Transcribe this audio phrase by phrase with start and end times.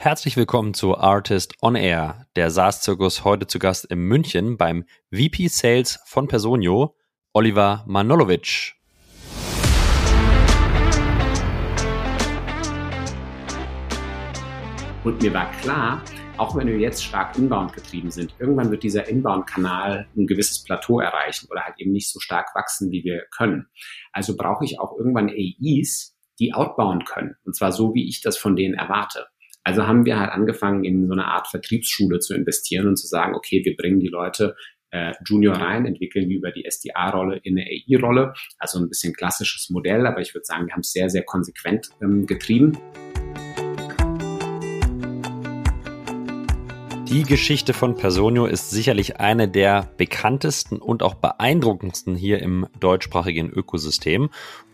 [0.00, 5.48] Herzlich willkommen zu Artist on Air, der SaaS-Zirkus heute zu Gast in München beim VP
[5.48, 6.94] Sales von Personio,
[7.32, 8.74] Oliver Manolovic.
[15.02, 16.00] Und mir war klar,
[16.36, 21.00] auch wenn wir jetzt stark inbound getrieben sind, irgendwann wird dieser Inbound-Kanal ein gewisses Plateau
[21.00, 23.66] erreichen oder halt eben nicht so stark wachsen, wie wir können.
[24.12, 27.34] Also brauche ich auch irgendwann AEs, die outbound können.
[27.44, 29.26] Und zwar so, wie ich das von denen erwarte.
[29.68, 33.34] Also haben wir halt angefangen, in so eine Art Vertriebsschule zu investieren und zu sagen,
[33.34, 34.56] okay, wir bringen die Leute
[34.92, 38.32] äh, Junior rein, entwickeln die über die SDA-Rolle in eine AI-Rolle.
[38.58, 41.90] Also ein bisschen klassisches Modell, aber ich würde sagen, wir haben es sehr, sehr konsequent
[42.00, 42.78] ähm, getrieben.
[47.08, 53.48] Die Geschichte von Personio ist sicherlich eine der bekanntesten und auch beeindruckendsten hier im deutschsprachigen
[53.48, 54.28] Ökosystem.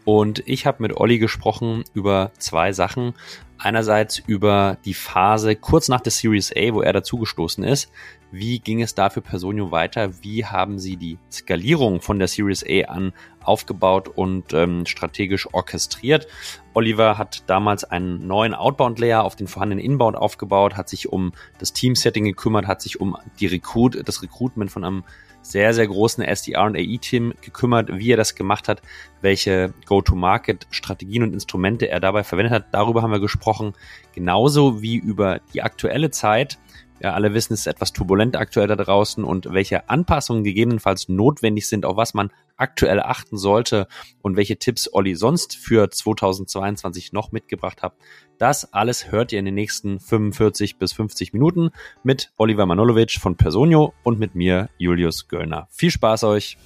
[0.05, 3.15] Und ich habe mit Olli gesprochen über zwei Sachen.
[3.57, 7.93] Einerseits über die Phase kurz nach der Series A, wo er dazugestoßen ist.
[8.37, 10.25] Wie ging es da für Personio weiter?
[10.25, 13.13] Wie haben Sie die Skalierung von der Series A an
[13.45, 16.27] aufgebaut und ähm, strategisch orchestriert?
[16.73, 21.75] Oliver hat damals einen neuen Outbound-Layer auf den vorhandenen Inbound aufgebaut, hat sich um das
[21.75, 25.05] Team-Setting gekümmert, hat sich um die Recruit, das Recruitment von einem
[25.45, 28.83] sehr, sehr großen SDR und AI-Team gekümmert, wie er das gemacht hat,
[29.21, 32.67] welche Go-to-Market-Strategien und Instrumente er dabei verwendet hat.
[32.73, 33.75] Darüber haben wir gesprochen,
[34.13, 36.59] genauso wie über die aktuelle Zeit.
[37.01, 41.69] Ja, alle wissen, es ist etwas turbulent aktuell da draußen und welche Anpassungen gegebenenfalls notwendig
[41.69, 43.89] sind, auf was man aktuell achten sollte
[44.23, 47.95] und welche Tipps Olli sonst für 2022 noch mitgebracht hat.
[48.39, 51.71] Das alles hört ihr in den nächsten 45 bis 50 Minuten
[52.05, 55.67] mit Oliver Manolovic von Personio und mit mir, Julius Göllner.
[55.71, 56.57] Viel Spaß euch!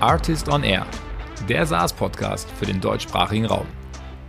[0.00, 0.86] Artist on Air,
[1.48, 3.66] der SaaS-Podcast für den deutschsprachigen Raum.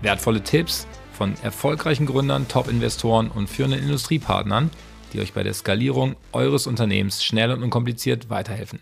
[0.02, 4.70] Wertvolle Tipps von erfolgreichen Gründern, Top-Investoren und führenden Industriepartnern,
[5.14, 8.80] die euch bei der Skalierung eures Unternehmens schnell und unkompliziert weiterhelfen.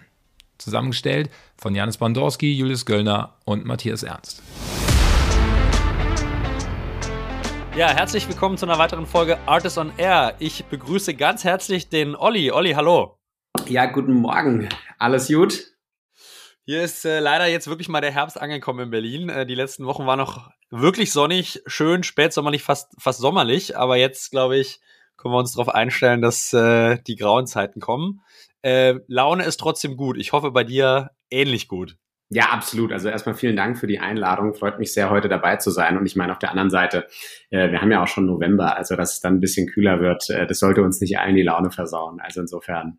[0.58, 4.42] Zusammengestellt von Janis Bandorski, Julius Göllner und Matthias Ernst.
[7.78, 10.36] Ja, herzlich willkommen zu einer weiteren Folge Artist on Air.
[10.40, 12.52] Ich begrüße ganz herzlich den Olli.
[12.52, 13.18] Olli, hallo.
[13.68, 14.70] Ja, guten Morgen.
[14.98, 15.75] Alles gut?
[16.68, 19.30] Hier ist äh, leider jetzt wirklich mal der Herbst angekommen in Berlin.
[19.30, 23.78] Äh, die letzten Wochen waren noch wirklich sonnig, schön, spätsommerlich, fast, fast sommerlich.
[23.78, 24.80] Aber jetzt, glaube ich,
[25.16, 28.22] können wir uns darauf einstellen, dass äh, die grauen Zeiten kommen.
[28.64, 30.18] Äh, Laune ist trotzdem gut.
[30.18, 31.98] Ich hoffe bei dir ähnlich gut.
[32.30, 32.92] Ja, absolut.
[32.92, 34.56] Also erstmal vielen Dank für die Einladung.
[34.56, 36.00] Freut mich sehr, heute dabei zu sein.
[36.00, 37.06] Und ich meine, auf der anderen Seite,
[37.52, 40.32] äh, wir haben ja auch schon November, also dass es dann ein bisschen kühler wird,
[40.32, 42.20] äh, das sollte uns nicht allen die Laune versauen.
[42.20, 42.98] Also insofern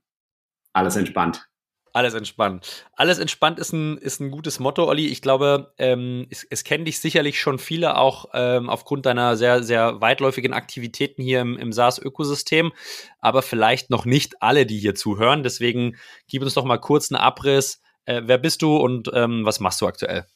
[0.73, 1.49] alles entspannt.
[1.97, 2.85] Alles entspannt.
[2.93, 5.07] Alles entspannt ist ein, ist ein gutes Motto, Olli.
[5.07, 9.63] Ich glaube, ähm, es, es kennen dich sicherlich schon viele auch ähm, aufgrund deiner sehr,
[9.63, 12.75] sehr weitläufigen Aktivitäten hier im, im SaaS-Ökosystem,
[13.21, 15.43] aber vielleicht noch nicht alle, die hier zuhören.
[15.43, 15.97] Deswegen
[16.29, 17.81] gib uns doch mal kurz einen Abriss.
[18.05, 20.27] Äh, wer bist du und ähm, was machst du aktuell?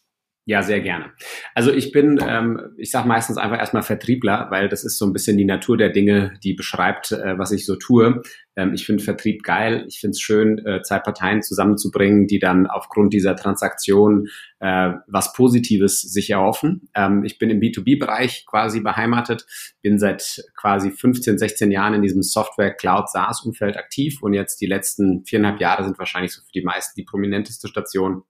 [0.47, 1.13] Ja, sehr gerne.
[1.55, 5.13] Also ich bin, ähm, ich sage meistens einfach erstmal Vertriebler, weil das ist so ein
[5.13, 8.23] bisschen die Natur der Dinge, die beschreibt, äh, was ich so tue.
[8.57, 9.85] Ähm, ich finde Vertrieb geil.
[9.87, 14.29] Ich finde es schön, äh, zwei Parteien zusammenzubringen, die dann aufgrund dieser Transaktion
[14.61, 16.89] äh, was Positives sich erhoffen.
[16.95, 19.47] Ähm, ich bin im B2B-Bereich quasi beheimatet,
[19.83, 24.67] bin seit quasi 15, 16 Jahren in diesem Software Cloud SaaS-Umfeld aktiv und jetzt die
[24.67, 28.23] letzten viereinhalb Jahre sind wahrscheinlich so für die meisten die prominenteste Station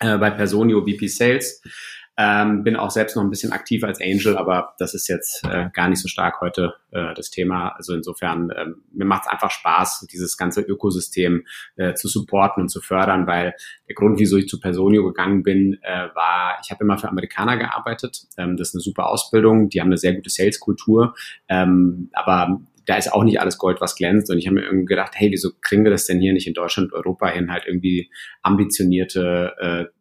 [0.00, 1.62] äh, bei Personio VP Sales.
[2.22, 5.70] Ähm, bin auch selbst noch ein bisschen aktiv als Angel, aber das ist jetzt äh,
[5.72, 7.68] gar nicht so stark heute äh, das Thema.
[7.68, 11.46] Also insofern, ähm, mir macht es einfach Spaß, dieses ganze Ökosystem
[11.76, 13.54] äh, zu supporten und zu fördern, weil
[13.88, 17.56] der Grund, wieso ich zu Personio gegangen bin, äh, war, ich habe immer für Amerikaner
[17.56, 18.24] gearbeitet.
[18.36, 21.14] Ähm, das ist eine super Ausbildung, die haben eine sehr gute Sales-Kultur,
[21.48, 24.30] ähm, aber da ist auch nicht alles Gold, was glänzt.
[24.30, 26.54] Und ich habe mir irgendwie gedacht, hey, wieso kriegen wir das denn hier nicht in
[26.54, 28.10] Deutschland, Europa hin, halt irgendwie
[28.42, 29.99] ambitionierte äh,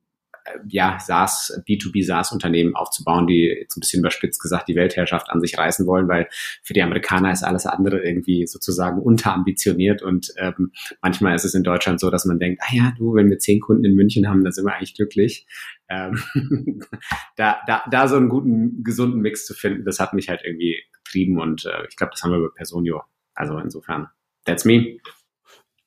[0.67, 5.57] ja, SaaS, B2B SaaS-Unternehmen aufzubauen, die jetzt ein bisschen überspitzt gesagt die Weltherrschaft an sich
[5.57, 6.27] reißen wollen, weil
[6.63, 10.71] für die Amerikaner ist alles andere irgendwie sozusagen unterambitioniert und ähm,
[11.01, 13.59] manchmal ist es in Deutschland so, dass man denkt, ah ja, du, wenn wir zehn
[13.59, 15.47] Kunden in München haben, dann sind wir eigentlich glücklich.
[15.89, 16.21] Ähm,
[17.35, 20.83] da, da, da so einen guten, gesunden Mix zu finden, das hat mich halt irgendwie
[21.03, 23.01] getrieben und äh, ich glaube, das haben wir bei Personio.
[23.33, 24.07] Also insofern,
[24.45, 25.00] that's me.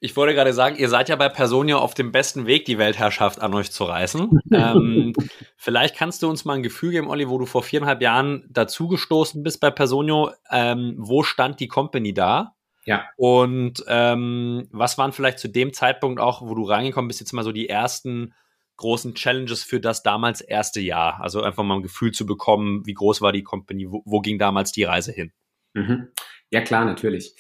[0.05, 3.41] Ich wollte gerade sagen, ihr seid ja bei Personio auf dem besten Weg, die Weltherrschaft
[3.41, 4.41] an euch zu reißen.
[4.53, 5.13] ähm,
[5.57, 9.45] vielleicht kannst du uns mal ein Gefühl geben, Olli, wo du vor viereinhalb Jahren dazugestoßen
[9.45, 10.33] bist bei Personio.
[10.51, 12.57] Ähm, wo stand die Company da?
[12.85, 13.05] Ja.
[13.17, 17.45] Und ähm, was waren vielleicht zu dem Zeitpunkt auch, wo du reingekommen bist, jetzt mal
[17.45, 18.35] so die ersten
[18.79, 21.21] großen Challenges für das damals erste Jahr?
[21.21, 24.41] Also einfach mal ein Gefühl zu bekommen, wie groß war die Company, wo, wo ging
[24.41, 25.31] damals die Reise hin?
[25.75, 26.09] Mhm.
[26.51, 27.37] Ja klar, natürlich.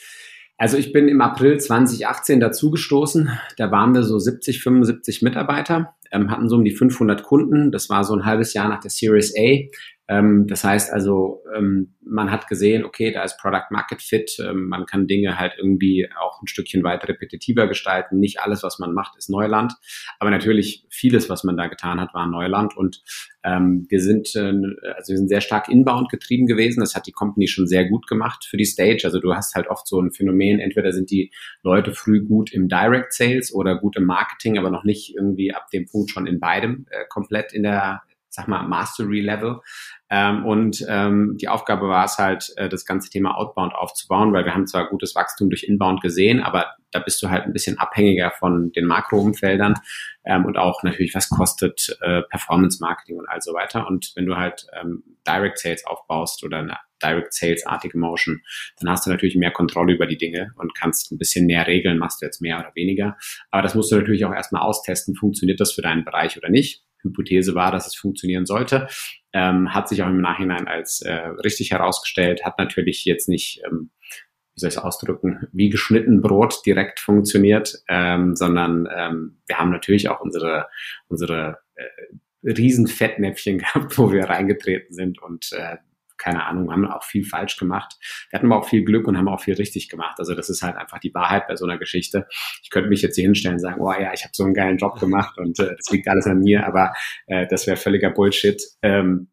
[0.62, 3.36] Also ich bin im April 2018 dazugestoßen.
[3.56, 7.72] Da waren wir so 70, 75 Mitarbeiter, ähm, hatten so um die 500 Kunden.
[7.72, 9.68] Das war so ein halbes Jahr nach der Series A.
[10.08, 14.68] Ähm, das heißt also, ähm, man hat gesehen, okay, da ist Product Market Fit, ähm,
[14.68, 18.18] man kann Dinge halt irgendwie auch ein Stückchen weiter repetitiver gestalten.
[18.18, 19.72] Nicht alles, was man macht, ist Neuland,
[20.18, 23.02] aber natürlich vieles, was man da getan hat, war Neuland und
[23.44, 24.52] ähm, wir sind, äh,
[24.94, 26.80] also wir sind sehr stark inbound getrieben gewesen.
[26.80, 29.02] Das hat die Company schon sehr gut gemacht für die Stage.
[29.04, 31.32] Also du hast halt oft so ein Phänomen, entweder sind die
[31.62, 35.70] Leute früh gut im Direct Sales oder gut im Marketing, aber noch nicht irgendwie ab
[35.72, 38.02] dem Punkt schon in beidem äh, komplett in der
[38.32, 39.60] sag mal, Mastery-Level.
[40.10, 44.44] Ähm, und ähm, die Aufgabe war es halt, äh, das ganze Thema Outbound aufzubauen, weil
[44.44, 47.78] wir haben zwar gutes Wachstum durch Inbound gesehen, aber da bist du halt ein bisschen
[47.78, 49.74] abhängiger von den Makroumfeldern
[50.24, 53.86] ähm, und auch natürlich, was kostet äh, Performance-Marketing und all so weiter.
[53.86, 58.42] Und wenn du halt ähm, Direct Sales aufbaust oder eine Direct Sales-artige Motion,
[58.80, 61.98] dann hast du natürlich mehr Kontrolle über die Dinge und kannst ein bisschen mehr regeln,
[61.98, 63.16] machst du jetzt mehr oder weniger.
[63.50, 66.84] Aber das musst du natürlich auch erstmal austesten, funktioniert das für deinen Bereich oder nicht.
[67.02, 68.88] Hypothese war, dass es funktionieren sollte.
[69.32, 73.90] Ähm, hat sich auch im Nachhinein als äh, richtig herausgestellt, hat natürlich jetzt nicht, ähm,
[74.54, 79.70] wie soll ich es ausdrücken, wie geschnitten Brot direkt funktioniert, ähm, sondern ähm, wir haben
[79.70, 80.68] natürlich auch unsere,
[81.08, 85.76] unsere äh, Riesenfettnäpfchen gehabt, wo wir reingetreten sind und äh,
[86.22, 87.96] keine Ahnung, haben auch viel falsch gemacht.
[88.30, 90.18] Wir hatten aber auch viel Glück und haben auch viel richtig gemacht.
[90.18, 92.26] Also das ist halt einfach die Wahrheit bei so einer Geschichte.
[92.62, 94.78] Ich könnte mich jetzt hier hinstellen und sagen, oh ja, ich habe so einen geilen
[94.78, 96.92] Job gemacht und äh, das liegt alles an mir, aber
[97.26, 98.62] äh, das wäre völliger Bullshit.
[98.82, 99.32] Ähm,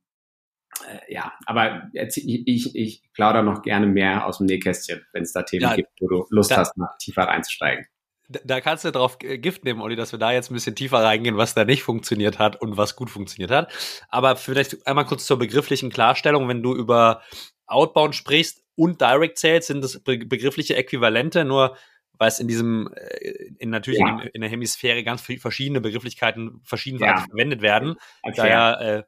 [0.88, 5.34] äh, ja, aber ich, ich, ich plaudere noch gerne mehr aus dem Nähkästchen, wenn es
[5.34, 7.86] da Themen ja, gibt, wo du Lust da, hast, mal tiefer reinzusteigen
[8.30, 11.38] da kannst du drauf Gift nehmen, Olli, dass wir da jetzt ein bisschen tiefer reingehen,
[11.38, 13.72] was da nicht funktioniert hat und was gut funktioniert hat.
[14.10, 17.24] Aber vielleicht einmal kurz zur begrifflichen Klarstellung, wenn du über
[17.66, 21.76] Outbound sprichst und Direct Sales, sind das begriffliche Äquivalente, nur
[22.20, 24.22] weil es in diesem, äh, in natürlich ja.
[24.22, 27.22] in, in, der Hemisphäre ganz viele verschiedene Begrifflichkeiten verschieden ja.
[27.22, 27.96] verwendet werden.
[28.36, 29.04] Daher äh,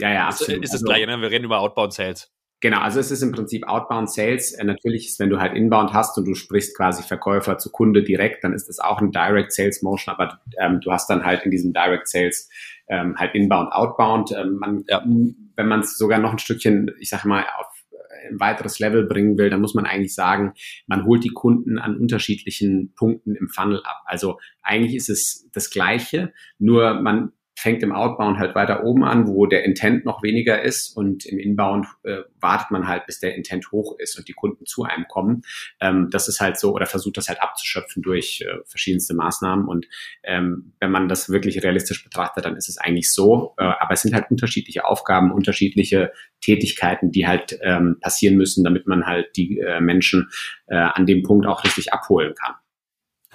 [0.00, 0.56] ja, ja, absolut.
[0.56, 1.20] ist, ist das also, gleiche, ne?
[1.20, 2.32] wir reden über Outbound Sales.
[2.60, 4.52] Genau, also es ist im Prinzip Outbound Sales.
[4.52, 8.02] Äh, natürlich ist, wenn du halt Inbound hast und du sprichst quasi Verkäufer zu Kunde
[8.02, 11.44] direkt, dann ist das auch ein Direct Sales Motion, aber ähm, du hast dann halt
[11.44, 12.48] in diesem Direct Sales
[12.88, 14.32] ähm, halt Inbound, Outbound.
[14.32, 15.04] Ähm, man, ja.
[15.04, 19.04] Wenn man es sogar noch ein Stückchen, ich sage mal, auf äh, ein weiteres Level
[19.04, 20.54] bringen will, dann muss man eigentlich sagen,
[20.86, 24.02] man holt die Kunden an unterschiedlichen Punkten im Funnel ab.
[24.06, 29.26] Also eigentlich ist es das Gleiche, nur man fängt im Outbound halt weiter oben an,
[29.26, 33.34] wo der Intent noch weniger ist und im Inbound äh, wartet man halt, bis der
[33.34, 35.42] Intent hoch ist und die Kunden zu einem kommen.
[35.80, 39.86] Ähm, das ist halt so, oder versucht das halt abzuschöpfen durch äh, verschiedenste Maßnahmen und
[40.22, 44.02] ähm, wenn man das wirklich realistisch betrachtet, dann ist es eigentlich so, äh, aber es
[44.02, 46.12] sind halt unterschiedliche Aufgaben, unterschiedliche
[46.42, 50.28] Tätigkeiten, die halt ähm, passieren müssen, damit man halt die äh, Menschen
[50.66, 52.54] äh, an dem Punkt auch richtig abholen kann.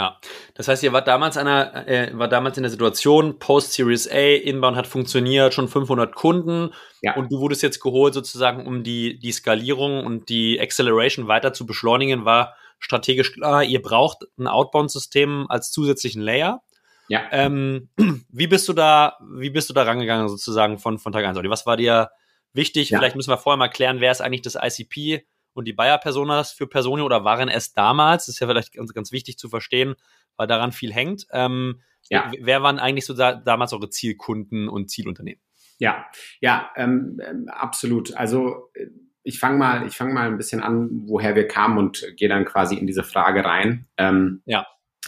[0.01, 0.18] Ja,
[0.56, 4.75] das heißt, ihr wart damals, einer, äh, war damals in der Situation, Post-Series A, Inbound
[4.75, 6.71] hat funktioniert, schon 500 Kunden
[7.03, 7.15] ja.
[7.15, 11.68] und du wurdest jetzt geholt sozusagen, um die, die Skalierung und die Acceleration weiter zu
[11.68, 16.63] beschleunigen, war strategisch klar, ihr braucht ein Outbound-System als zusätzlichen Layer.
[17.07, 17.21] Ja.
[17.31, 17.89] Ähm,
[18.30, 21.38] wie bist du da, wie bist du da rangegangen sozusagen von, von Tag 1?
[21.44, 22.09] Was war dir
[22.54, 22.90] wichtig?
[22.90, 22.97] Ja.
[22.97, 25.28] Vielleicht müssen wir vorher mal klären, wer ist eigentlich das ICP?
[25.54, 29.12] Und die Bayer-Personas für Personio oder waren es damals, das ist ja vielleicht ganz, ganz
[29.12, 29.96] wichtig zu verstehen,
[30.38, 31.26] weil daran viel hängt.
[31.31, 32.31] Ähm, ja.
[32.40, 35.42] Wer waren eigentlich so da, damals eure Zielkunden und Zielunternehmen?
[35.78, 36.06] Ja,
[36.40, 38.14] ja, ähm, ähm absolut.
[38.16, 38.88] Also äh,
[39.24, 42.46] ich fange mal, ich fange mal ein bisschen an, woher wir kamen und gehe dann
[42.46, 43.88] quasi in diese Frage rein.
[43.98, 44.66] Ähm, ja.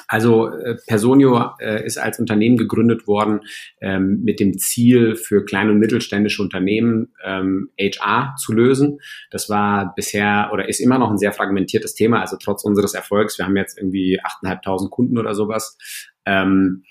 [0.08, 3.42] Also äh, Personio äh, ist als Unternehmen gegründet worden
[3.80, 9.00] ähm, mit dem Ziel, für kleine und mittelständische Unternehmen ähm, HR zu lösen.
[9.30, 12.22] Das war bisher oder ist immer noch ein sehr fragmentiertes Thema.
[12.22, 15.78] Also trotz unseres Erfolgs, wir haben jetzt irgendwie 8.500 Kunden oder sowas.
[16.26, 16.84] Ähm,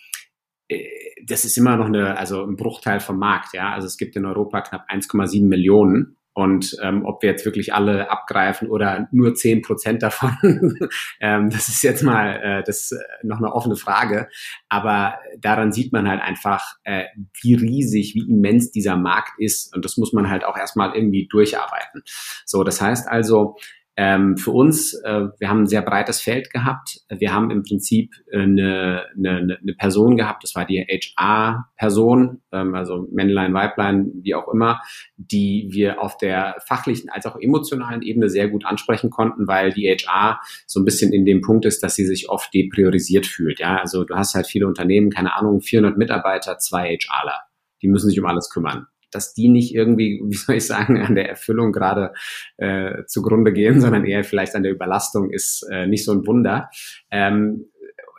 [0.69, 0.85] äh,
[1.27, 3.55] das ist immer noch eine, also ein Bruchteil vom Markt.
[3.55, 7.75] Ja, also es gibt in Europa knapp 1,7 Millionen und ähm, ob wir jetzt wirklich
[7.75, 10.35] alle abgreifen oder nur zehn Prozent davon,
[11.21, 14.29] ähm, das ist jetzt mal äh, das äh, noch eine offene Frage.
[14.69, 17.05] Aber daran sieht man halt einfach, äh,
[17.43, 19.75] wie riesig, wie immens dieser Markt ist.
[19.75, 22.03] Und das muss man halt auch erstmal irgendwie durcharbeiten.
[22.47, 23.57] So, das heißt also,
[23.95, 27.01] Ähm, für uns, äh, wir haben ein sehr breites Feld gehabt.
[27.11, 32.75] Wir haben im Prinzip äh, eine, eine, eine Person gehabt, das war die HR-Person, ähm,
[32.75, 34.81] also Männlein, Weiblein, wie auch immer,
[35.17, 39.87] die wir auf der fachlichen als auch emotionalen Ebene sehr gut ansprechen konnten, weil die
[39.87, 43.61] HR so ein bisschen in dem Punkt ist, dass sie sich oft depriorisiert fühlt.
[43.61, 47.41] Ja, also du hast halt viele Unternehmen, keine Ahnung, 400 Mitarbeiter, zwei HRler.
[47.83, 51.15] Die müssen sich um alles kümmern dass die nicht irgendwie, wie soll ich sagen, an
[51.15, 52.13] der Erfüllung gerade
[52.57, 56.71] äh, zugrunde gehen, sondern eher vielleicht an der Überlastung ist äh, nicht so ein Wunder.
[57.11, 57.67] Ähm,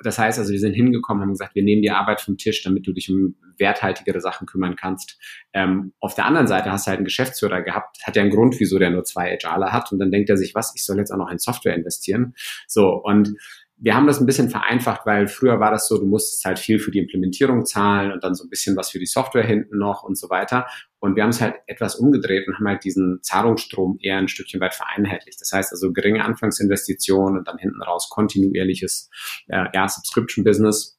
[0.03, 2.85] das heißt also, wir sind hingekommen, haben gesagt, wir nehmen die Arbeit vom Tisch, damit
[2.85, 5.17] du dich um werthaltigere Sachen kümmern kannst.
[5.53, 8.59] Ähm, auf der anderen Seite hast du halt einen Geschäftsführer gehabt, hat ja einen Grund,
[8.59, 11.11] wieso der nur zwei HRler hat und dann denkt er sich, was, ich soll jetzt
[11.11, 12.33] auch noch in Software investieren.
[12.67, 13.35] So, und
[13.77, 16.79] wir haben das ein bisschen vereinfacht, weil früher war das so, du musstest halt viel
[16.79, 20.03] für die Implementierung zahlen und dann so ein bisschen was für die Software hinten noch
[20.03, 20.67] und so weiter.
[20.99, 24.61] Und wir haben es halt etwas umgedreht und haben halt diesen Zahlungsstrom eher ein Stückchen
[24.61, 25.41] weit vereinheitlicht.
[25.41, 29.09] Das heißt also geringe Anfangsinvestitionen und dann hinten raus kontinuierliches
[29.47, 30.97] äh, ja, Subscription-Business.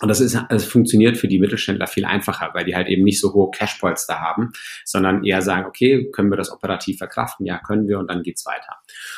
[0.00, 3.20] Und das ist, es funktioniert für die Mittelständler viel einfacher, weil die halt eben nicht
[3.20, 4.52] so hohe Cashpolster haben,
[4.84, 7.46] sondern eher sagen, okay, können wir das operativ verkraften?
[7.46, 8.76] Ja, können wir und dann geht's weiter.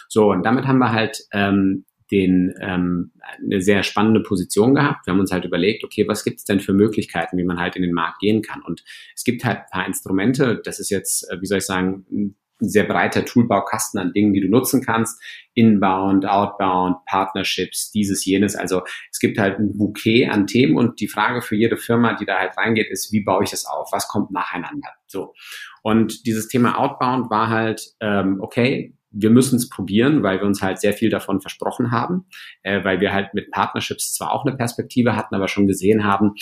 [0.08, 5.06] So, und damit haben wir halt ähm, den ähm, eine sehr spannende Position gehabt.
[5.06, 7.76] Wir haben uns halt überlegt, okay, was gibt es denn für Möglichkeiten, wie man halt
[7.76, 8.62] in den Markt gehen kann?
[8.62, 8.84] Und
[9.14, 10.60] es gibt halt ein paar Instrumente.
[10.64, 14.40] Das ist jetzt, äh, wie soll ich sagen, ein sehr breiter Toolbaukasten an Dingen, die
[14.40, 15.20] du nutzen kannst.
[15.54, 18.56] Inbound, Outbound, Partnerships, dieses, jenes.
[18.56, 22.24] Also es gibt halt ein Bouquet an Themen und die Frage für jede Firma, die
[22.24, 23.90] da halt reingeht, ist, wie baue ich das auf?
[23.92, 24.88] Was kommt nacheinander?
[25.06, 25.34] So.
[25.82, 30.62] Und dieses Thema Outbound war halt, ähm, okay, wir müssen es probieren, weil wir uns
[30.62, 32.26] halt sehr viel davon versprochen haben,
[32.62, 36.34] äh, weil wir halt mit Partnerships zwar auch eine Perspektive hatten, aber schon gesehen haben,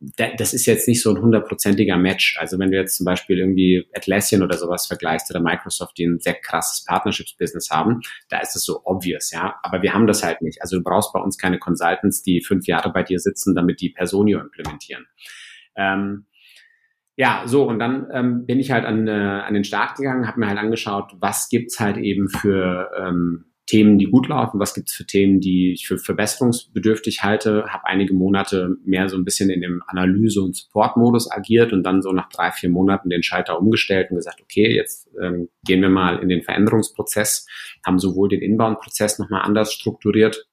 [0.00, 2.38] das ist jetzt nicht so ein hundertprozentiger Match.
[2.38, 6.20] Also wenn du jetzt zum Beispiel irgendwie Atlassian oder sowas vergleichst oder Microsoft, die ein
[6.20, 8.00] sehr krasses Partnerships-Business haben,
[8.30, 9.56] da ist es so obvious, ja.
[9.62, 10.62] Aber wir haben das halt nicht.
[10.62, 13.90] Also du brauchst bei uns keine Consultants, die fünf Jahre bei dir sitzen, damit die
[13.90, 15.06] Personio implementieren.
[15.76, 16.24] Ähm,
[17.20, 20.40] ja, so, und dann ähm, bin ich halt an, äh, an den Start gegangen, habe
[20.40, 24.94] mir halt angeschaut, was gibt's halt eben für ähm, Themen, die gut laufen, was gibt's
[24.94, 29.60] für Themen, die ich für verbesserungsbedürftig halte, habe einige Monate mehr so ein bisschen in
[29.60, 34.10] dem Analyse- und Support-Modus agiert und dann so nach drei, vier Monaten den Schalter umgestellt
[34.10, 37.44] und gesagt, okay, jetzt ähm, gehen wir mal in den Veränderungsprozess,
[37.84, 40.46] haben sowohl den Inbound-Prozess nochmal anders strukturiert,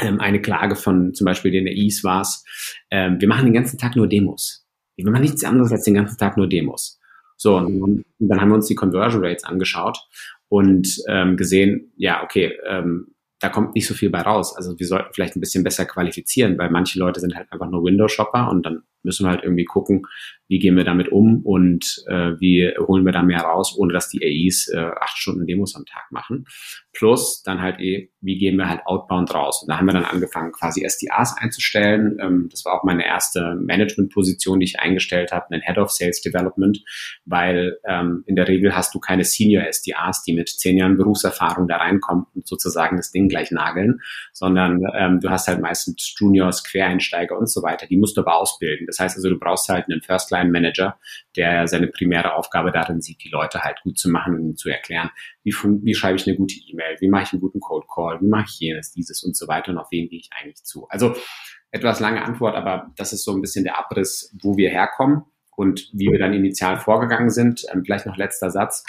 [0.00, 2.44] ähm, eine Klage von zum Beispiel den EIs war es,
[2.90, 4.59] ähm, wir machen den ganzen Tag nur Demos
[5.04, 7.00] wir machen nichts anderes als den ganzen Tag nur Demos.
[7.36, 9.98] So, und, dann haben wir uns die Conversion Rates angeschaut
[10.48, 14.54] und ähm, gesehen, ja, okay, ähm, da kommt nicht so viel bei raus.
[14.54, 17.82] Also wir sollten vielleicht ein bisschen besser qualifizieren, weil manche Leute sind halt einfach nur
[17.82, 20.06] Windows-Shopper und dann müssen wir halt irgendwie gucken,
[20.50, 24.08] wie gehen wir damit um und äh, wie holen wir da mehr raus, ohne dass
[24.08, 26.44] die AIs äh, acht Stunden Demos am Tag machen.
[26.92, 29.62] Plus dann halt eh, wie gehen wir halt outbound raus.
[29.62, 32.18] Und da haben wir dann angefangen, quasi SDAs einzustellen.
[32.20, 36.20] Ähm, das war auch meine erste Management-Position, die ich eingestellt habe, einen Head of Sales
[36.20, 36.82] Development,
[37.24, 41.68] weil ähm, in der Regel hast du keine Senior SDAs, die mit zehn Jahren Berufserfahrung
[41.68, 44.00] da reinkommen und sozusagen das Ding gleich nageln,
[44.32, 47.86] sondern ähm, du hast halt meistens Juniors, Quereinsteiger und so weiter.
[47.86, 48.86] Die musst du aber ausbilden.
[48.88, 50.00] Das heißt also, du brauchst halt einen
[50.40, 50.98] First-Line-Manager,
[51.36, 54.68] der seine primäre Aufgabe darin sieht, die Leute halt gut zu machen und ihnen zu
[54.68, 55.10] erklären,
[55.42, 58.28] wie, wie schreibe ich eine gute E-Mail, wie mache ich einen guten Code Call, wie
[58.28, 60.86] mache ich jenes, dieses und so weiter und auf wen gehe ich eigentlich zu.
[60.88, 61.14] Also
[61.70, 65.22] etwas lange Antwort, aber das ist so ein bisschen der Abriss, wo wir herkommen
[65.56, 67.64] und wie wir dann initial vorgegangen sind.
[67.72, 68.84] Ähm, vielleicht noch letzter Satz.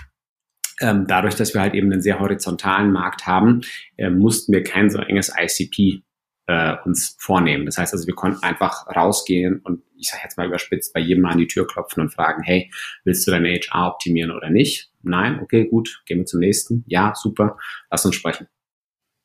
[0.80, 3.62] Ähm, dadurch, dass wir halt eben einen sehr horizontalen Markt haben,
[3.98, 6.04] äh, mussten wir kein so enges ICP
[6.52, 7.66] äh, uns vornehmen.
[7.66, 11.22] Das heißt also, wir konnten einfach rausgehen und ich sage jetzt mal überspitzt, bei jedem
[11.22, 12.70] mal an die Tür klopfen und fragen, hey,
[13.06, 14.92] willst du deine HR optimieren oder nicht?
[15.02, 16.84] Nein, okay, gut, gehen wir zum nächsten.
[16.88, 17.58] Ja, super,
[17.90, 18.48] lass uns sprechen.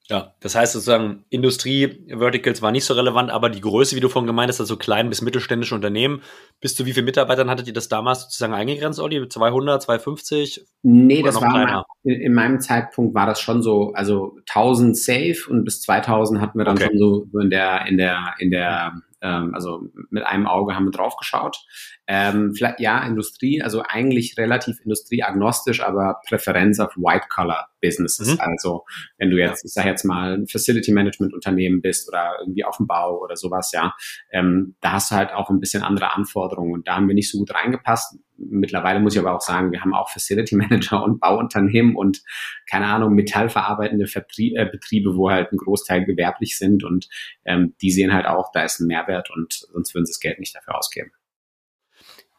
[0.09, 4.29] Ja, das heißt sozusagen, Industrie-Verticals war nicht so relevant, aber die Größe, wie du vorhin
[4.29, 6.23] gemeint hast, also klein bis mittelständische Unternehmen,
[6.61, 9.29] bis zu wie viele Mitarbeitern hattet ihr das damals sozusagen eingegrenzt, Olli?
[9.29, 10.65] 200, 250?
[10.83, 15.65] Nee, das war mein, in meinem Zeitpunkt war das schon so, also 1000 safe und
[15.65, 16.87] bis 2000 hatten wir dann okay.
[16.87, 20.93] schon so in der, in der, in der, ähm, also mit einem Auge haben wir
[20.93, 21.65] drauf geschaut.
[22.09, 28.35] Ähm, vielleicht, ja, Industrie, also eigentlich relativ industrieagnostisch, aber Präferenz auf White-Collar-Businesses.
[28.35, 28.41] Mhm.
[28.41, 28.85] Also
[29.19, 33.19] wenn du jetzt, ich sage jetzt mal, ein Facility-Management-Unternehmen bist oder irgendwie auf dem Bau
[33.21, 33.93] oder sowas, ja,
[34.31, 37.31] ähm, da hast du halt auch ein bisschen andere Anforderungen und da haben wir nicht
[37.31, 38.17] so gut reingepasst.
[38.39, 42.23] Mittlerweile muss ich aber auch sagen, wir haben auch Facility Manager und Bauunternehmen und
[42.71, 47.09] keine Ahnung, metallverarbeitende Verbrie äh, Betriebe, wo halt ein Großteil gewerblich sind und
[47.45, 50.39] ähm, die sehen halt auch, da ist ein Mehrwert und sonst würden sie das Geld
[50.39, 51.11] nicht dafür ausgeben.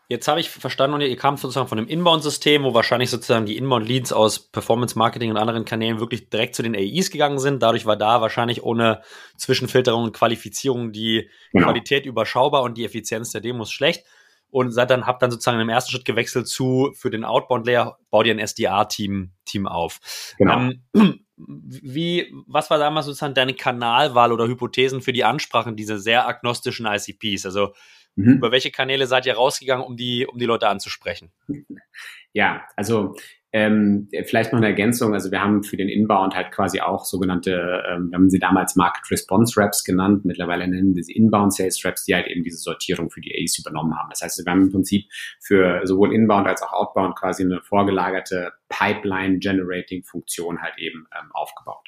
[0.09, 3.57] Jetzt habe ich verstanden, und ihr kam sozusagen von einem Inbound-System, wo wahrscheinlich sozusagen die
[3.57, 7.61] Inbound-Leads aus Performance-Marketing und anderen Kanälen wirklich direkt zu den AIs gegangen sind.
[7.61, 9.01] Dadurch war da wahrscheinlich ohne
[9.35, 11.65] Zwischenfilterung und Qualifizierung die genau.
[11.65, 14.05] Qualität überschaubar und die Effizienz der Demos schlecht.
[14.49, 18.23] Und seid dann, habt dann sozusagen im ersten Schritt gewechselt zu, für den Outbound-Layer, bau
[18.23, 19.99] dir ein SDA-Team Team auf.
[20.37, 20.71] Genau.
[20.95, 26.29] Ähm, wie, was war damals sozusagen deine Kanalwahl oder Hypothesen für die Ansprachen dieser sehr
[26.29, 27.45] agnostischen ICPs?
[27.45, 27.73] Also
[28.17, 28.37] Mhm.
[28.37, 31.31] Über welche Kanäle seid ihr rausgegangen, um die, um die Leute anzusprechen?
[32.33, 33.15] Ja, also
[33.53, 35.13] ähm, vielleicht noch eine Ergänzung.
[35.13, 38.75] Also wir haben für den Inbound halt quasi auch sogenannte, ähm, wir haben sie damals
[38.75, 40.25] Market Response Reps genannt.
[40.25, 43.57] Mittlerweile nennen wir sie Inbound Sales Reps, die halt eben diese Sortierung für die A's
[43.57, 44.09] übernommen haben.
[44.09, 45.05] Das heißt, wir haben im Prinzip
[45.39, 51.29] für sowohl Inbound als auch Outbound quasi eine vorgelagerte Pipeline Generating Funktion halt eben ähm,
[51.33, 51.87] aufgebaut.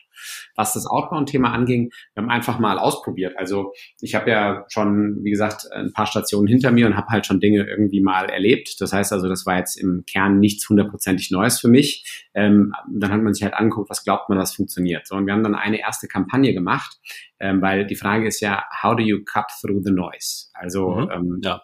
[0.55, 3.37] Was das Outbound-Thema anging, wir haben einfach mal ausprobiert.
[3.37, 7.25] Also ich habe ja schon, wie gesagt, ein paar Stationen hinter mir und habe halt
[7.25, 8.79] schon Dinge irgendwie mal erlebt.
[8.79, 12.29] Das heißt also, das war jetzt im Kern nichts hundertprozentig Neues für mich.
[12.33, 15.07] Ähm, dann hat man sich halt angeguckt, was glaubt man, was funktioniert.
[15.07, 16.97] So, und wir haben dann eine erste Kampagne gemacht,
[17.39, 20.47] ähm, weil die Frage ist ja, how do you cut through the noise?
[20.53, 21.61] Also mhm, ähm, ja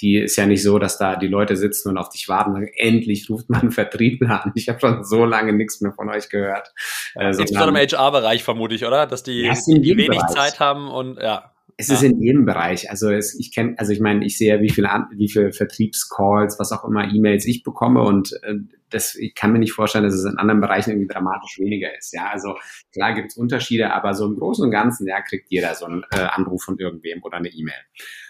[0.00, 2.56] die ist ja nicht so, dass da die Leute sitzen und auf dich warten und
[2.56, 4.52] sagen, endlich ruft man einen Vertriebler an.
[4.54, 6.72] Ich habe schon so lange nichts mehr von euch gehört.
[7.14, 9.06] Äh, Insbesondere im HR-Bereich vermute ich, oder?
[9.06, 10.20] Dass die, ja, die wenig.
[10.28, 11.52] Zeit haben und ja.
[11.80, 11.94] Es ja.
[11.94, 12.90] ist in jedem Bereich.
[12.90, 16.72] Also es, ich kenne, also ich meine, ich sehe, wie viele, wie viele Vertriebscalls, was
[16.72, 18.56] auch immer, E-Mails ich bekomme und äh,
[18.90, 22.12] das, ich kann mir nicht vorstellen, dass es in anderen Bereichen irgendwie dramatisch weniger ist.
[22.12, 22.56] Ja, also
[22.92, 26.04] klar gibt es Unterschiede, aber so im Großen und Ganzen, ja, kriegt jeder so einen
[26.10, 27.80] äh, Anruf von irgendwem oder eine E-Mail.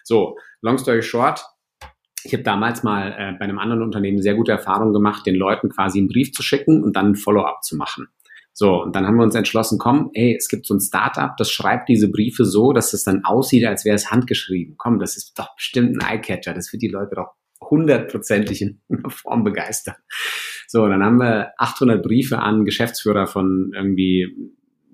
[0.05, 1.43] So, long story short,
[2.25, 5.71] ich habe damals mal äh, bei einem anderen Unternehmen sehr gute Erfahrungen gemacht, den Leuten
[5.71, 8.09] quasi einen Brief zu schicken und dann ein Follow-up zu machen.
[8.61, 11.49] So, und dann haben wir uns entschlossen, komm, ey, es gibt so ein Startup, das
[11.49, 14.75] schreibt diese Briefe so, dass es dann aussieht, als wäre es handgeschrieben.
[14.77, 16.55] Komm, das ist doch bestimmt ein Eyecatcher.
[16.55, 19.95] Das wird die Leute doch hundertprozentig in einer Form begeistern.
[20.67, 24.27] So, dann haben wir 800 Briefe an Geschäftsführer von irgendwie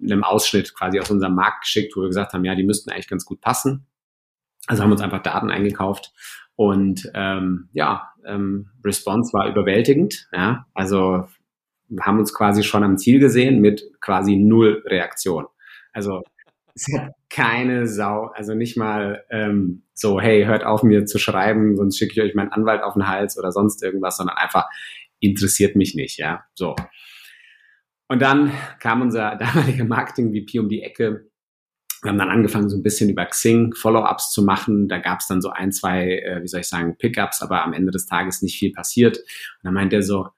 [0.03, 3.09] einem Ausschnitt quasi aus unserem Markt geschickt, wo wir gesagt haben, ja, die müssten eigentlich
[3.09, 3.87] ganz gut passen.
[4.67, 6.13] Also haben wir uns einfach Daten eingekauft
[6.55, 10.29] und ähm, ja, ähm, Response war überwältigend.
[10.35, 11.25] Ja, also
[12.01, 15.47] haben uns quasi schon am Ziel gesehen mit quasi null Reaktion.
[15.93, 16.23] Also
[16.75, 21.77] es hat keine Sau, also nicht mal ähm, so, hey, hört auf mir zu schreiben,
[21.77, 24.67] sonst schicke ich euch meinen Anwalt auf den Hals oder sonst irgendwas, sondern einfach
[25.21, 26.75] interessiert mich nicht, ja, so.
[28.09, 31.31] Und dann kam unser damaliger Marketing-VP um die Ecke.
[32.03, 34.89] Wir haben dann angefangen, so ein bisschen über Xing Follow-ups zu machen.
[34.89, 37.73] Da gab es dann so ein, zwei, äh, wie soll ich sagen, Pickups, aber am
[37.73, 39.17] Ende des Tages nicht viel passiert.
[39.17, 39.25] Und
[39.63, 40.29] dann meint er so,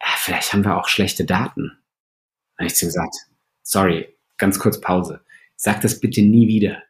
[0.00, 1.72] ja, vielleicht haben wir auch schlechte Daten.
[2.56, 3.14] Dann habe ich zu ihm gesagt,
[3.62, 5.20] sorry, ganz kurz Pause.
[5.56, 6.82] Sag das bitte nie wieder.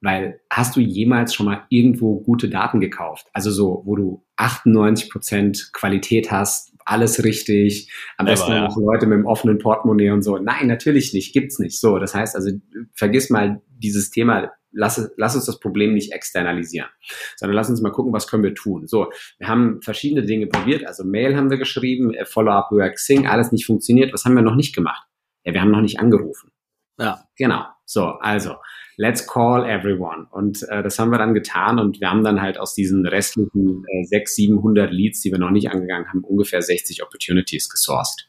[0.00, 3.28] Weil hast du jemals schon mal irgendwo gute Daten gekauft?
[3.32, 9.06] Also so, wo du 98 Prozent Qualität hast, alles richtig, am besten ja, auch Leute
[9.06, 10.38] mit dem offenen Portemonnaie und so.
[10.38, 11.78] Nein, natürlich nicht, gibt's nicht.
[11.78, 12.50] So, das heißt also,
[12.92, 16.88] vergiss mal dieses Thema lass, lass uns das Problem nicht externalisieren,
[17.36, 18.86] sondern lass uns mal gucken, was können wir tun.
[18.86, 23.26] So, wir haben verschiedene Dinge probiert, also Mail haben wir geschrieben, äh, Follow-up über Xing,
[23.26, 24.12] alles nicht funktioniert.
[24.12, 25.06] Was haben wir noch nicht gemacht?
[25.44, 26.50] Ja, wir haben noch nicht angerufen.
[26.98, 27.24] Ja.
[27.36, 27.64] Genau.
[27.84, 28.56] So, also,
[28.96, 30.26] let's call everyone.
[30.30, 33.84] Und äh, das haben wir dann getan und wir haben dann halt aus diesen restlichen
[33.88, 38.28] äh, 600, 700 Leads, die wir noch nicht angegangen haben, ungefähr 60 Opportunities gesourced.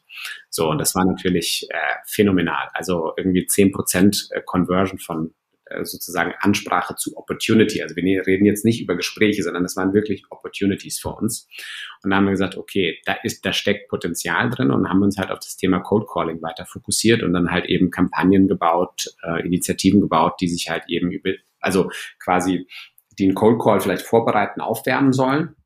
[0.50, 1.76] So, und das war natürlich äh,
[2.06, 2.68] phänomenal.
[2.74, 5.34] Also irgendwie 10% äh, Conversion von
[5.82, 7.82] sozusagen Ansprache zu Opportunity.
[7.82, 11.48] Also wir ne-, reden jetzt nicht über Gespräche, sondern das waren wirklich Opportunities für uns.
[12.02, 15.16] Und da haben wir gesagt, okay, da ist, da steckt Potenzial drin und haben uns
[15.18, 19.44] halt auf das Thema Cold Calling weiter fokussiert und dann halt eben Kampagnen gebaut, äh,
[19.46, 21.90] Initiativen gebaut, die sich halt eben über, also
[22.22, 22.66] quasi
[23.18, 25.56] den Cold Call vielleicht vorbereiten, aufwärmen sollen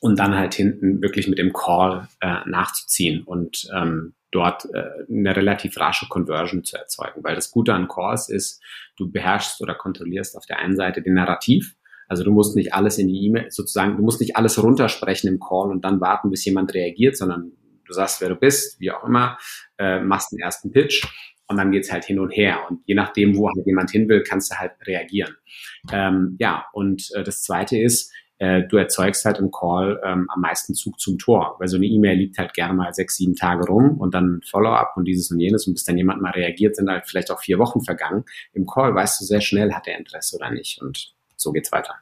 [0.00, 5.36] und dann halt hinten wirklich mit dem Call äh, nachzuziehen und ähm, dort äh, eine
[5.36, 7.22] relativ rasche Conversion zu erzeugen.
[7.22, 8.62] Weil das Gute an Calls ist,
[8.96, 11.76] du beherrschst oder kontrollierst auf der einen Seite den Narrativ.
[12.08, 15.40] Also du musst nicht alles in die E-Mail, sozusagen, du musst nicht alles runtersprechen im
[15.40, 17.52] Call und dann warten, bis jemand reagiert, sondern
[17.86, 19.38] du sagst, wer du bist, wie auch immer,
[19.78, 21.06] äh, machst den ersten Pitch
[21.46, 22.60] und dann geht's halt hin und her.
[22.68, 25.36] Und je nachdem, wo halt jemand hin will, kannst du halt reagieren.
[25.92, 28.12] Ähm, ja, und äh, das Zweite ist,
[28.44, 31.86] äh, du erzeugst halt im Call ähm, am meisten Zug zum Tor, weil so eine
[31.86, 35.40] E-Mail liegt halt gerne mal sechs, sieben Tage rum und dann Follow-up und dieses und
[35.40, 38.24] jenes und bis dann jemand mal reagiert, sind halt vielleicht auch vier Wochen vergangen.
[38.52, 41.94] Im Call weißt du sehr schnell, hat er Interesse oder nicht und so geht's weiter.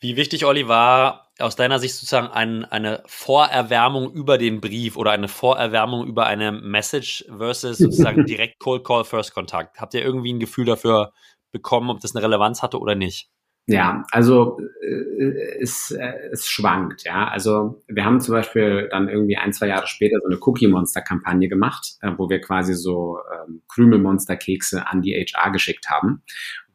[0.00, 5.12] Wie wichtig, Olli, war aus deiner Sicht sozusagen ein, eine Vorerwärmung über den Brief oder
[5.12, 9.80] eine Vorerwärmung über eine Message versus sozusagen direkt Cold Call First Kontakt?
[9.80, 11.12] Habt ihr irgendwie ein Gefühl dafür
[11.50, 13.30] bekommen, ob das eine Relevanz hatte oder nicht?
[13.70, 17.28] Ja, also äh, es, äh, es schwankt, ja.
[17.28, 21.96] Also wir haben zum Beispiel dann irgendwie ein, zwei Jahre später so eine Cookie-Monster-Kampagne gemacht,
[22.00, 26.22] äh, wo wir quasi so ähm, Krümelmonster-Kekse an die HR geschickt haben.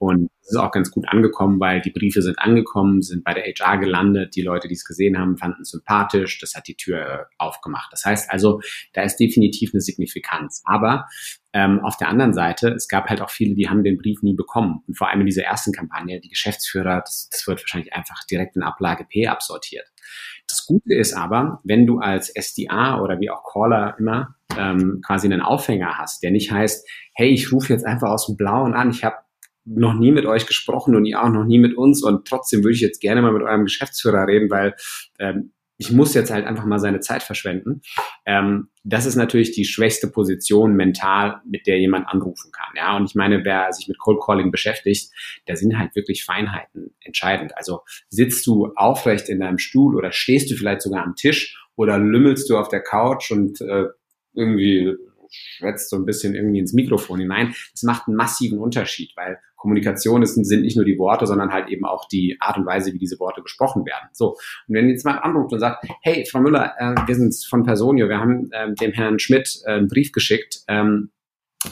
[0.04, 3.46] Und es ist auch ganz gut angekommen, weil die Briefe sind angekommen, sind bei der
[3.46, 4.36] HR gelandet.
[4.36, 6.42] Die Leute, die es gesehen haben, fanden es sympathisch.
[6.42, 7.88] Das hat die Tür äh, aufgemacht.
[7.90, 8.60] Das heißt also,
[8.92, 10.62] da ist definitiv eine Signifikanz.
[10.66, 11.08] Aber
[11.54, 14.36] ähm, auf der anderen Seite, es gab halt auch viele, die haben den Brief nie
[14.36, 14.84] bekommen.
[14.90, 18.58] Und vor allem in dieser ersten Kampagne, die Geschäftsführer, das, das wird wahrscheinlich einfach direkt
[18.58, 19.88] in Ablage P absortiert.
[20.50, 25.28] Das Gute ist aber, wenn du als SDA oder wie auch Caller immer ähm, quasi
[25.28, 28.90] einen Aufhänger hast, der nicht heißt, hey, ich rufe jetzt einfach aus dem Blauen an,
[28.90, 29.16] ich habe
[29.66, 32.76] noch nie mit euch gesprochen und ihr auch noch nie mit uns und trotzdem würde
[32.76, 34.76] ich jetzt gerne mal mit eurem Geschäftsführer reden, weil
[35.20, 37.82] ähm, ich muss jetzt halt einfach mal seine Zeit verschwenden.
[38.26, 42.74] Ähm, das ist natürlich die schwächste Position mental, mit der jemand anrufen kann.
[42.76, 45.12] Ja, und ich meine, wer sich mit Cold Calling beschäftigt,
[45.46, 47.58] da sind halt wirklich Feinheiten entscheidend.
[47.58, 51.98] Also sitzt du aufrecht in deinem Stuhl oder stehst du vielleicht sogar am Tisch oder
[51.98, 53.88] lümmelst du auf der Couch und äh,
[54.34, 54.96] irgendwie
[55.34, 57.54] schwätzt so ein bisschen irgendwie ins Mikrofon hinein.
[57.72, 61.70] Das macht einen massiven Unterschied, weil Kommunikation ist, sind nicht nur die Worte, sondern halt
[61.70, 64.10] eben auch die Art und Weise, wie diese Worte gesprochen werden.
[64.12, 64.32] So.
[64.68, 68.10] Und wenn jetzt mal anruft und sagt, hey, Frau Müller, äh, wir sind von Personio,
[68.10, 71.12] wir haben äh, dem Herrn Schmidt äh, einen Brief geschickt, ähm,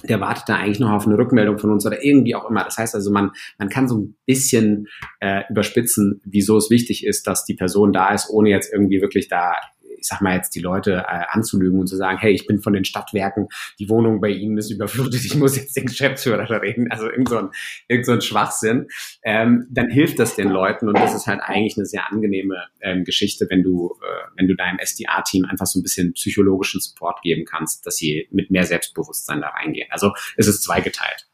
[0.04, 2.64] der wartet da eigentlich noch auf eine Rückmeldung von uns oder irgendwie auch immer.
[2.64, 4.88] Das heißt also, man, man kann so ein bisschen
[5.20, 9.28] äh, überspitzen, wieso es wichtig ist, dass die Person da ist, ohne jetzt irgendwie wirklich
[9.28, 9.54] da
[10.02, 12.74] ich sag mal jetzt die Leute äh, anzulügen und zu sagen, hey, ich bin von
[12.74, 13.48] den Stadtwerken,
[13.80, 17.38] die Wohnung bei Ihnen ist überflutet, ich muss jetzt den Geschäftsführer reden, also irgend so
[17.38, 17.50] ein,
[17.88, 18.88] irgend so ein Schwachsinn,
[19.24, 23.04] ähm, dann hilft das den Leuten und das ist halt eigentlich eine sehr angenehme ähm,
[23.04, 27.46] Geschichte, wenn du, äh, wenn du deinem SDA-Team einfach so ein bisschen psychologischen Support geben
[27.46, 29.88] kannst, dass sie mit mehr Selbstbewusstsein da reingehen.
[29.92, 31.28] Also es ist zweigeteilt.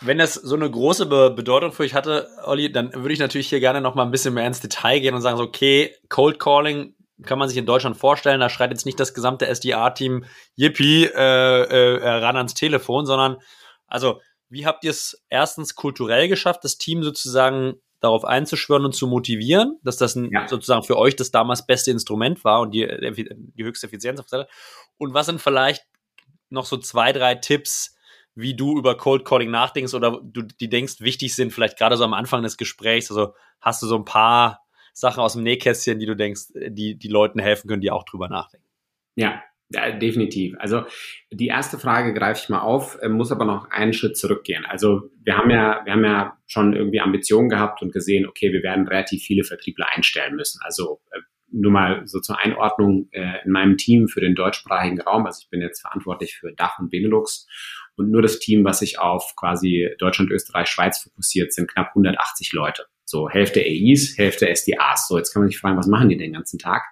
[0.00, 3.48] Wenn das so eine große Be Bedeutung für euch hatte, Olli, dann würde ich natürlich
[3.48, 6.38] hier gerne noch mal ein bisschen mehr ins Detail gehen und sagen, so, okay, Cold
[6.38, 8.40] Calling kann man sich in Deutschland vorstellen.
[8.40, 10.24] Da schreit jetzt nicht das gesamte SDA-Team
[10.54, 13.38] Yippie äh, äh, ran ans Telefon, sondern
[13.86, 19.06] also wie habt ihr es erstens kulturell geschafft, das Team sozusagen darauf einzuschwören und zu
[19.06, 20.46] motivieren, dass das ein, ja.
[20.46, 24.40] sozusagen für euch das damals beste Instrument war und die, die höchste Effizienz auf der
[24.40, 24.50] Seite?
[24.98, 25.84] Und was sind vielleicht
[26.50, 27.96] noch so zwei, drei Tipps,
[28.34, 32.04] wie du über Cold Calling nachdenkst oder du die denkst, wichtig sind, vielleicht gerade so
[32.04, 33.10] am Anfang des Gesprächs?
[33.10, 34.65] Also hast du so ein paar
[34.96, 38.28] Sachen aus dem Nähkästchen, die du denkst, die die Leuten helfen können, die auch drüber
[38.28, 38.66] nachdenken?
[39.14, 40.54] Ja, ja, definitiv.
[40.58, 40.84] Also
[41.30, 44.64] die erste Frage greife ich mal auf, äh, muss aber noch einen Schritt zurückgehen.
[44.64, 48.62] Also wir haben ja, wir haben ja schon irgendwie Ambitionen gehabt und gesehen, okay, wir
[48.62, 50.60] werden relativ viele Vertriebler einstellen müssen.
[50.62, 51.18] Also äh,
[51.52, 55.26] nur mal so zur Einordnung äh, in meinem Team für den deutschsprachigen Raum.
[55.26, 57.46] Also ich bin jetzt verantwortlich für Dach und Benelux
[57.96, 62.52] und nur das Team, was sich auf quasi Deutschland, Österreich, Schweiz fokussiert, sind knapp 180
[62.54, 62.86] Leute.
[63.06, 65.06] So Hälfte AIs, Hälfte SDAs.
[65.08, 66.82] So, jetzt kann man sich fragen, was machen die den ganzen Tag?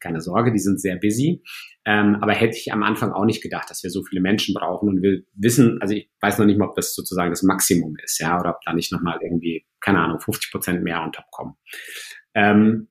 [0.00, 1.42] Keine Sorge, die sind sehr busy.
[1.86, 4.88] Ähm, aber hätte ich am Anfang auch nicht gedacht, dass wir so viele Menschen brauchen
[4.88, 8.18] und wir wissen, also ich weiß noch nicht mal, ob das sozusagen das Maximum ist,
[8.18, 11.54] ja, oder ob da nicht nochmal irgendwie, keine Ahnung, 50 Prozent mehr on top kommen.
[12.34, 12.88] Ähm,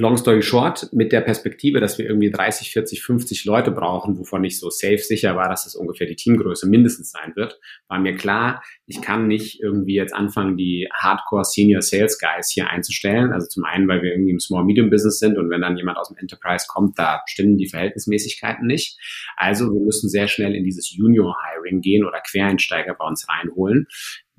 [0.00, 4.42] long story short, mit der Perspektive, dass wir irgendwie 30, 40, 50 Leute brauchen, wovon
[4.44, 8.16] ich so safe sicher war, dass das ungefähr die Teamgröße mindestens sein wird, war mir
[8.16, 13.32] klar, ich kann nicht irgendwie jetzt anfangen, die Hardcore Senior Sales Guys hier einzustellen.
[13.32, 15.98] Also zum einen, weil wir irgendwie im Small Medium Business sind und wenn dann jemand
[15.98, 18.98] aus dem Enterprise kommt, da stimmen die Verhältnismäßigkeiten nicht.
[19.36, 23.86] Also wir müssen sehr schnell in dieses Junior Hiring gehen oder Quereinsteiger bei uns reinholen,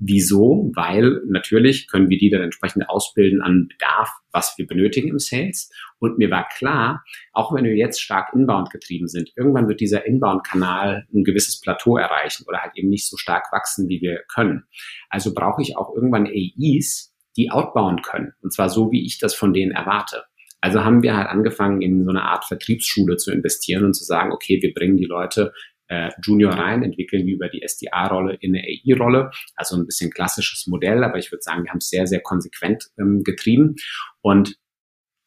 [0.04, 0.72] Wieso?
[0.74, 5.70] Weil natürlich können wir die dann entsprechend ausbilden an Bedarf, was wir benötigen im Sales.
[6.00, 10.04] Und mir war klar, auch wenn wir jetzt stark inbound getrieben sind, irgendwann wird dieser
[10.04, 14.64] Inbound-Kanal ein gewisses Plateau erreichen oder halt eben nicht so stark wachsen, wie wir können.
[15.08, 18.32] Also brauche ich auch irgendwann AEs, die outbound können.
[18.42, 20.24] Und zwar so, wie ich das von denen erwarte.
[20.60, 24.32] Also haben wir halt angefangen, in so eine Art Vertriebsschule zu investieren und zu sagen,
[24.32, 25.52] okay, wir bringen die Leute
[25.92, 29.30] äh, Junior rein, entwickeln die über die SDA-Rolle in eine AI-Rolle.
[29.56, 32.88] Also ein bisschen klassisches Modell, aber ich würde sagen, wir haben es sehr, sehr konsequent
[32.98, 33.76] ähm, getrieben.
[34.22, 34.56] Und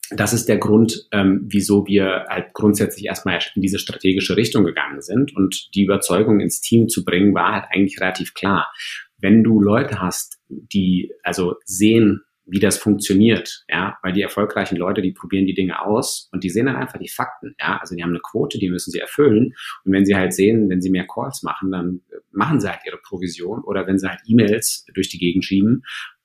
[0.10, 5.02] das ist der Grund, ähm, wieso wir halt grundsätzlich erstmal in diese strategische Richtung gegangen
[5.02, 5.36] sind.
[5.36, 8.72] Und die Überzeugung ins Team zu bringen, war halt eigentlich relativ klar.
[9.18, 15.02] Wenn du Leute hast, die also sehen, wie das funktioniert, ja, weil die erfolgreichen Leute,
[15.02, 18.04] die probieren die Dinge aus und die sehen dann einfach die Fakten, ja, also die
[18.04, 19.54] haben eine Quote, die müssen sie erfüllen
[19.84, 22.98] und wenn sie halt sehen, wenn sie mehr Calls machen, dann machen sie halt ihre
[22.98, 25.84] Provision oder wenn sie halt E-Mails durch die Gegend schieben,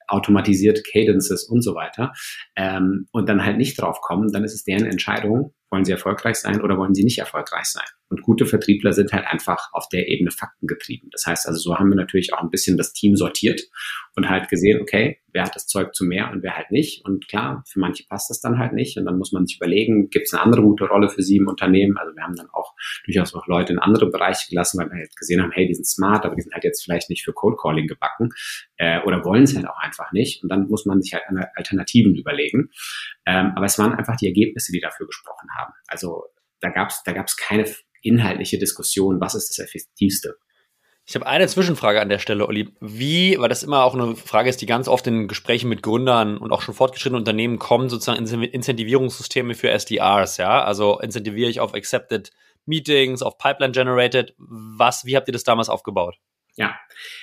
[0.09, 2.13] automatisiert Cadences und so weiter
[2.57, 6.37] ähm, und dann halt nicht drauf kommen, dann ist es deren Entscheidung, wollen sie erfolgreich
[6.37, 7.87] sein oder wollen sie nicht erfolgreich sein.
[8.11, 11.11] Und gute Vertriebler sind halt einfach auf der Ebene faktengetrieben.
[11.13, 13.63] Das heißt also, so haben wir natürlich auch ein bisschen das Team sortiert
[14.17, 17.05] und halt gesehen, okay, wer hat das Zeug zu mehr und wer halt nicht.
[17.05, 18.99] Und klar, für manche passt das dann halt nicht.
[18.99, 21.47] Und dann muss man sich überlegen, gibt es eine andere gute Rolle für sie im
[21.47, 21.97] Unternehmen?
[21.99, 25.17] Also wir haben dann auch durchaus auch Leute in andere Bereiche gelassen, weil wir halt
[25.17, 27.59] gesehen haben, hey, die sind smart, aber die sind halt jetzt vielleicht nicht für Cold
[27.61, 28.31] Calling gebacken
[28.77, 30.43] äh, oder wollen es halt auch einfach nicht.
[30.43, 31.23] Und dann muss man sich halt
[31.55, 32.71] Alternativen überlegen.
[33.25, 35.73] Ähm, aber es waren einfach die Ergebnisse, die dafür gesprochen haben.
[35.87, 36.25] Also
[36.61, 37.65] da gab es da gab's keine
[38.03, 40.37] inhaltliche Diskussion, was ist das Effektivste.
[41.07, 42.69] Ich habe eine Zwischenfrage an der Stelle, Olli.
[42.81, 46.39] Wie, weil das immer auch eine Frage ist, die ganz oft in Gesprächen mit Gründern
[46.39, 50.63] und auch schon fortgeschrittenen Unternehmen kommen, sozusagen Incentivierungssysteme für SDRs, ja?
[50.63, 52.31] Also incentiviere ich auf Accepted
[52.65, 54.35] Meetings, auf Pipeline Generated.
[54.39, 56.17] Was, wie habt ihr das damals aufgebaut?
[56.55, 56.77] Ja,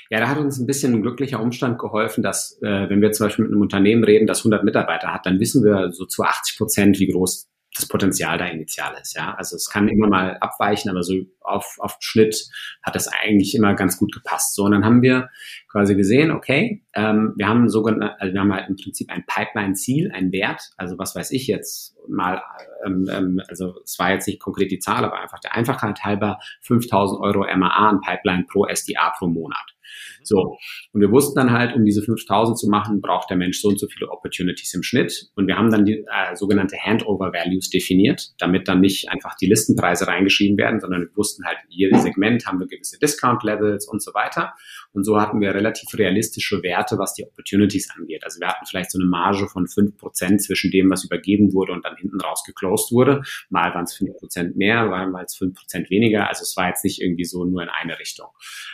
[0.09, 3.27] ja, da hat uns ein bisschen ein glücklicher Umstand geholfen, dass äh, wenn wir zum
[3.27, 6.57] Beispiel mit einem Unternehmen reden, das 100 Mitarbeiter hat, dann wissen wir so zu 80
[6.57, 9.15] Prozent, wie groß das Potenzial da initial ist.
[9.15, 12.49] Ja, also es kann immer mal abweichen, aber so auf, auf Schnitt
[12.81, 14.55] hat das eigentlich immer ganz gut gepasst.
[14.55, 15.29] So, und dann haben wir
[15.69, 20.11] quasi gesehen, okay, ähm, wir haben sogenannte, also wir haben halt im Prinzip ein Pipeline-Ziel,
[20.11, 22.41] ein Wert, also was weiß ich jetzt mal,
[22.85, 26.39] ähm, ähm, also es war jetzt nicht konkret die Zahl, aber einfach der Einfachheit halber
[26.61, 29.76] 5000 Euro MAA an Pipeline pro SDA pro Monat.
[30.23, 30.57] So.
[30.93, 33.79] Und wir wussten dann halt, um diese 5000 zu machen, braucht der Mensch so und
[33.79, 35.29] so viele Opportunities im Schnitt.
[35.35, 39.47] Und wir haben dann die äh, sogenannte Handover Values definiert, damit dann nicht einfach die
[39.47, 44.01] Listenpreise reingeschrieben werden, sondern wir wussten halt, jedes Segment haben wir gewisse Discount Levels und
[44.01, 44.53] so weiter.
[44.97, 48.23] Und so hatten wir relativ realistische Werte, was die Opportunities angeht.
[48.23, 51.73] Also wir hatten vielleicht so eine Marge von fünf Prozent zwischen dem, was übergeben wurde
[51.73, 53.21] und dann hinten raus geclosed wurde.
[53.51, 56.27] Mal waren es fünf Prozent mehr, mal waren es fünf Prozent weniger.
[56.27, 58.25] Also es war jetzt nicht irgendwie so nur in eine Richtung.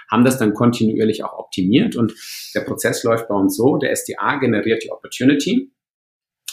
[0.10, 2.14] Haben das dann kontinuierlich auch optimiert und
[2.56, 5.74] der Prozess läuft bei uns so, der SDA generiert die Opportunity,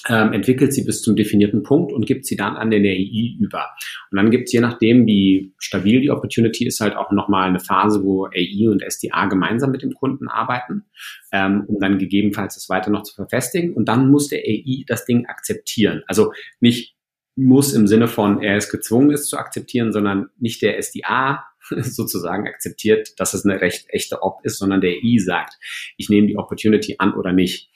[0.08, 3.66] ähm, entwickelt sie bis zum definierten Punkt und gibt sie dann an den AI über.
[4.10, 7.60] Und dann gibt es je nachdem, wie stabil die Opportunity ist, halt auch nochmal eine
[7.60, 10.84] Phase, wo AI und SDA gemeinsam mit dem Kunden arbeiten,
[11.32, 13.74] ähm, um dann gegebenenfalls das weiter noch zu verfestigen.
[13.74, 16.02] Und dann muss der AI das Ding akzeptieren.
[16.06, 16.96] Also nicht
[17.36, 22.46] muss im Sinne von, er ist gezwungen, es zu akzeptieren, sondern nicht der SDA sozusagen
[22.46, 25.54] akzeptiert, dass es eine recht echte Op ist, sondern der I sagt,
[25.96, 27.70] ich nehme die Opportunity an oder nicht.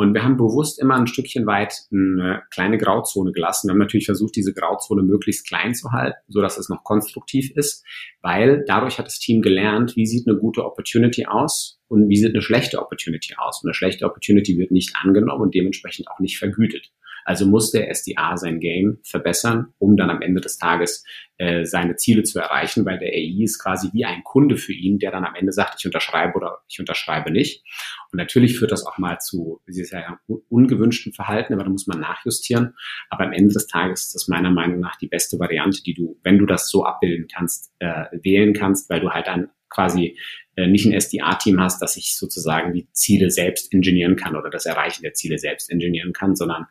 [0.00, 3.66] Und wir haben bewusst immer ein Stückchen weit eine kleine Grauzone gelassen.
[3.66, 7.50] Wir haben natürlich versucht, diese Grauzone möglichst klein zu halten, so dass es noch konstruktiv
[7.56, 7.84] ist,
[8.22, 12.32] weil dadurch hat das Team gelernt, wie sieht eine gute Opportunity aus und wie sieht
[12.32, 13.60] eine schlechte Opportunity aus.
[13.60, 16.92] Und eine schlechte Opportunity wird nicht angenommen und dementsprechend auch nicht vergütet.
[17.28, 21.04] Also muss der SDA sein Game verbessern, um dann am Ende des Tages
[21.36, 24.98] äh, seine Ziele zu erreichen, weil der AI ist quasi wie ein Kunde für ihn,
[24.98, 27.62] der dann am Ende sagt, ich unterschreibe oder ich unterschreibe nicht.
[28.10, 30.16] Und natürlich führt das auch mal zu, wie Sie sagen,
[30.48, 32.72] ungewünschten Verhalten, aber da muss man nachjustieren.
[33.10, 36.18] Aber am Ende des Tages ist das meiner Meinung nach die beste Variante, die du,
[36.22, 40.18] wenn du das so abbilden kannst, äh, wählen kannst, weil du halt dann quasi
[40.56, 44.64] äh, nicht ein SDA-Team hast, das sich sozusagen die Ziele selbst ingenieren kann oder das
[44.64, 46.66] Erreichen der Ziele selbst ingenieren kann, sondern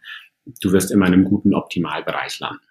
[0.61, 2.61] du wirst immer in einem guten Optimalbereich landen.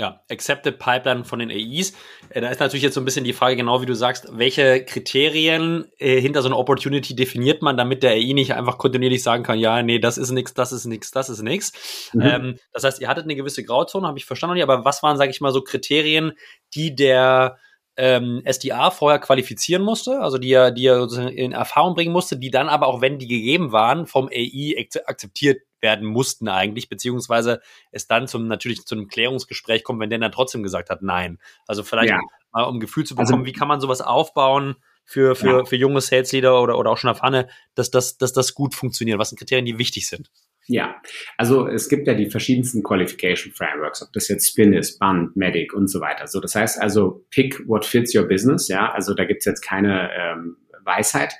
[0.00, 1.92] Ja, Accepted Pipeline von den AIs.
[2.30, 4.84] Äh, da ist natürlich jetzt so ein bisschen die Frage, genau wie du sagst, welche
[4.84, 9.42] Kriterien äh, hinter so einer Opportunity definiert man, damit der AI nicht einfach kontinuierlich sagen
[9.42, 12.12] kann, ja, nee, das ist nichts, das ist nichts, das ist nichts.
[12.12, 12.22] Mhm.
[12.22, 15.32] Ähm, das heißt, ihr hattet eine gewisse Grauzone, habe ich verstanden, aber was waren, sage
[15.32, 16.32] ich mal, so Kriterien,
[16.74, 17.58] die der
[17.96, 22.52] ähm, SDA vorher qualifizieren musste, also die er, die er in Erfahrung bringen musste, die
[22.52, 27.60] dann aber auch, wenn die gegeben waren, vom AI akzeptiert werden mussten eigentlich, beziehungsweise
[27.90, 31.38] es dann zum natürlich zu einem Klärungsgespräch kommt, wenn der dann trotzdem gesagt hat, nein.
[31.66, 32.20] Also vielleicht ja.
[32.52, 35.64] mal um Gefühl zu also bekommen, also, wie kann man sowas aufbauen für, für, ja.
[35.64, 39.18] für junge Sales Leader oder, oder auch schon erfahrene, dass das, dass das gut funktioniert?
[39.18, 40.30] Was sind Kriterien, die wichtig sind?
[40.70, 41.00] Ja,
[41.38, 45.72] also es gibt ja die verschiedensten Qualification Frameworks, ob das jetzt Spin ist, Band, Medic
[45.72, 46.26] und so weiter.
[46.26, 50.10] So, das heißt also, pick what fits your business, ja, also da gibt's jetzt keine
[50.12, 51.32] ähm, Weisheit.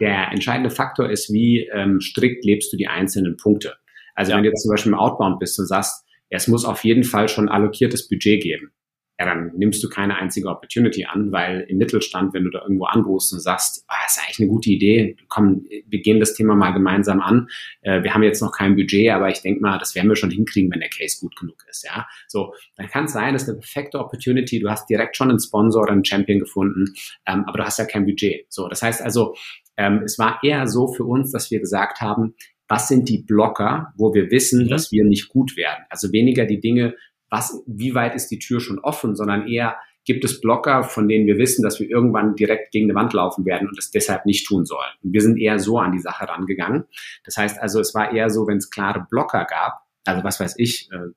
[0.00, 3.76] Der entscheidende Faktor ist, wie ähm, strikt lebst du die einzelnen Punkte.
[4.14, 4.36] Also ja.
[4.36, 7.28] wenn du jetzt zum Beispiel im Outbound bist und sagst, es muss auf jeden Fall
[7.28, 8.72] schon allokiertes Budget geben,
[9.18, 12.84] ja, dann nimmst du keine einzige Opportunity an, weil im Mittelstand, wenn du da irgendwo
[12.84, 16.72] anrufst und sagst, ah, ist eigentlich eine gute Idee, komm, wir gehen das Thema mal
[16.72, 17.48] gemeinsam an.
[17.80, 20.30] Äh, wir haben jetzt noch kein Budget, aber ich denke mal, das werden wir schon
[20.30, 21.84] hinkriegen, wenn der Case gut genug ist.
[21.84, 24.60] Ja, so, dann kann es sein, das ist eine perfekte Opportunity.
[24.60, 26.92] Du hast direkt schon einen Sponsor oder einen Champion gefunden,
[27.26, 28.44] ähm, aber du hast ja kein Budget.
[28.50, 29.34] So, das heißt also,
[29.76, 32.34] ähm, es war eher so für uns, dass wir gesagt haben,
[32.68, 34.68] was sind die Blocker, wo wir wissen, mhm.
[34.68, 35.84] dass wir nicht gut werden.
[35.88, 36.94] Also weniger die Dinge,
[37.30, 41.26] was, wie weit ist die Tür schon offen, sondern eher, gibt es Blocker, von denen
[41.26, 44.46] wir wissen, dass wir irgendwann direkt gegen eine Wand laufen werden und es deshalb nicht
[44.46, 44.92] tun sollen.
[45.02, 46.84] Und wir sind eher so an die Sache rangegangen.
[47.24, 50.54] Das heißt also, es war eher so, wenn es klare Blocker gab, also was weiß
[50.58, 51.10] ich, äh,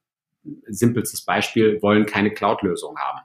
[0.68, 3.20] simpelstes Beispiel, wollen keine Cloud-Lösung haben.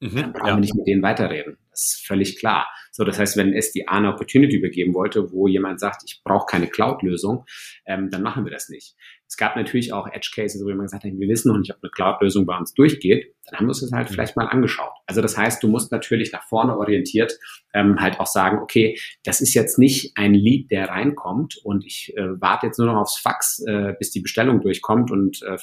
[0.00, 0.54] Mhm, dann brauchen ja.
[0.54, 1.58] wir nicht mit denen weiterreden.
[1.70, 2.68] Das ist völlig klar.
[2.90, 6.66] So, das heißt, wenn SDA eine Opportunity übergeben wollte, wo jemand sagt, ich brauche keine
[6.66, 7.44] Cloud-Lösung,
[7.86, 8.96] ähm, dann machen wir das nicht.
[9.30, 11.90] Es gab natürlich auch Edge-Cases, wo jemand gesagt hat, wir wissen noch nicht, ob eine
[11.92, 13.32] Cloud-Lösung bei uns durchgeht.
[13.46, 14.14] Dann haben wir uns das halt mhm.
[14.14, 14.90] vielleicht mal angeschaut.
[15.06, 17.38] Also das heißt, du musst natürlich nach vorne orientiert
[17.72, 22.12] ähm, halt auch sagen, okay, das ist jetzt nicht ein Lead, der reinkommt und ich
[22.16, 25.56] äh, warte jetzt nur noch aufs Fax, äh, bis die Bestellung durchkommt und äh,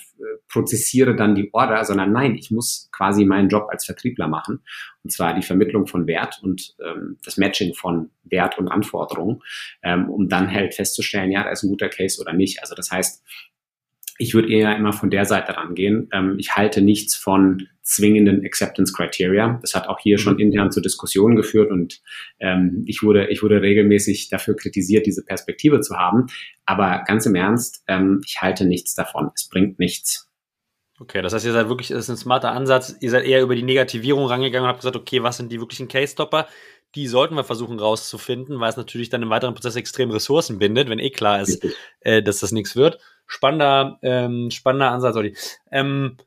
[0.48, 4.64] prozessiere dann die Order, sondern nein, ich muss quasi meinen Job als Vertriebler machen.
[5.08, 9.42] Und zwar die Vermittlung von Wert und ähm, das Matching von Wert und Anforderungen,
[9.82, 12.62] ähm, um dann halt festzustellen, ja, da ist ein guter Case oder nicht.
[12.62, 13.24] Also das heißt,
[14.18, 16.10] ich würde eher immer von der Seite rangehen.
[16.12, 19.60] Ähm, ich halte nichts von zwingenden Acceptance Criteria.
[19.62, 20.40] Das hat auch hier schon mhm.
[20.40, 22.02] intern zu Diskussionen geführt und
[22.42, 26.26] ähm, ich wurde ich wurde regelmäßig dafür kritisiert, diese Perspektive zu haben.
[26.66, 29.32] Aber ganz im Ernst, ähm, ich halte nichts davon.
[29.34, 30.27] Es bringt nichts.
[31.00, 32.96] Okay, das heißt, ihr seid wirklich, das ist ein smarter Ansatz.
[33.02, 35.88] Ihr seid eher über die Negativierung rangegangen und habt gesagt, okay, was sind die wirklichen
[35.88, 36.48] Case-Stopper?
[36.96, 40.90] Die sollten wir versuchen rauszufinden, weil es natürlich dann im weiteren Prozess extrem Ressourcen bindet,
[40.90, 41.64] wenn eh klar ist,
[42.00, 45.36] äh, dass das nichts wird spannender, ähm, spannender Ansatz, Olli.
[45.72, 46.18] Ähm,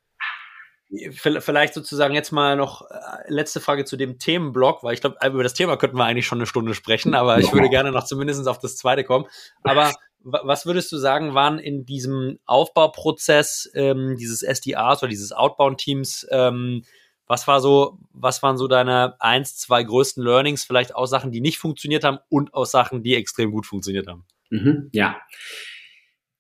[1.11, 2.95] vielleicht sozusagen jetzt mal noch äh,
[3.29, 6.39] letzte Frage zu dem Themenblock, weil ich glaube, über das Thema könnten wir eigentlich schon
[6.39, 9.27] eine Stunde sprechen, aber ich würde gerne noch zumindest auf das zweite kommen.
[9.63, 16.27] Aber was würdest du sagen, waren in diesem Aufbauprozess ähm, dieses SDRs oder dieses Outbound-Teams,
[16.31, 16.83] ähm,
[17.27, 21.41] was war so, was waren so deine eins, zwei größten Learnings, vielleicht aus Sachen, die
[21.41, 24.25] nicht funktioniert haben und aus Sachen, die extrem gut funktioniert haben?
[24.51, 25.21] Mhm, ja.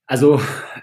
[0.07, 0.41] Also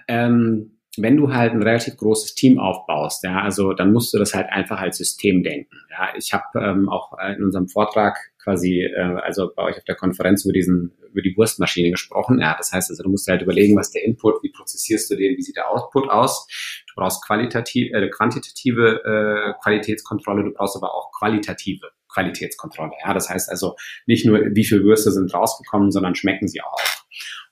[0.07, 4.33] ähm, wenn du halt ein relativ großes Team aufbaust, ja, also dann musst du das
[4.33, 5.75] halt einfach als System denken.
[5.91, 9.95] Ja, ich habe ähm, auch in unserem Vortrag quasi, äh, also bei euch auf der
[9.95, 12.39] Konferenz über diesen über die Wurstmaschine gesprochen.
[12.39, 15.35] Ja, das heißt also, du musst halt überlegen, was der Input, wie prozessierst du den,
[15.35, 16.47] wie sieht der Output aus.
[16.87, 22.91] Du brauchst qualitativ, äh, quantitative äh, Qualitätskontrolle, du brauchst aber auch qualitative Qualitätskontrolle.
[23.03, 26.79] Ja, das heißt also nicht nur, wie viele Würste sind rausgekommen, sondern schmecken sie auch.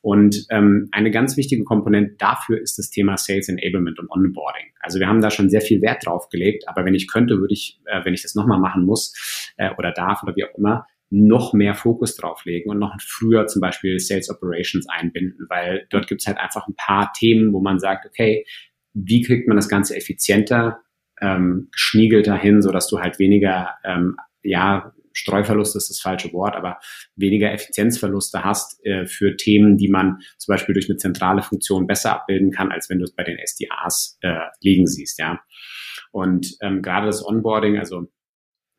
[0.05, 4.67] Und ähm, eine ganz wichtige Komponente dafür ist das Thema Sales Enablement und Onboarding.
[4.79, 7.55] Also wir haben da schon sehr viel Wert drauf gelegt, aber wenn ich könnte, würde
[7.55, 9.15] ich, äh, wenn ich das nochmal machen muss
[9.57, 13.47] äh, oder darf oder wie auch immer, noch mehr Fokus drauf legen und noch früher
[13.47, 17.59] zum Beispiel Sales Operations einbinden, weil dort gibt es halt einfach ein paar Themen, wo
[17.59, 18.45] man sagt, okay,
[18.93, 20.81] wie kriegt man das Ganze effizienter,
[21.19, 26.55] ähm, geschniegelter hin, so dass du halt weniger ähm, ja, Streuverlust ist das falsche Wort,
[26.55, 26.77] aber
[27.15, 32.13] weniger Effizienzverluste hast äh, für Themen, die man zum Beispiel durch eine zentrale Funktion besser
[32.13, 35.39] abbilden kann, als wenn du es bei den SDAs äh, liegen siehst, ja.
[36.11, 38.07] Und ähm, gerade das Onboarding, also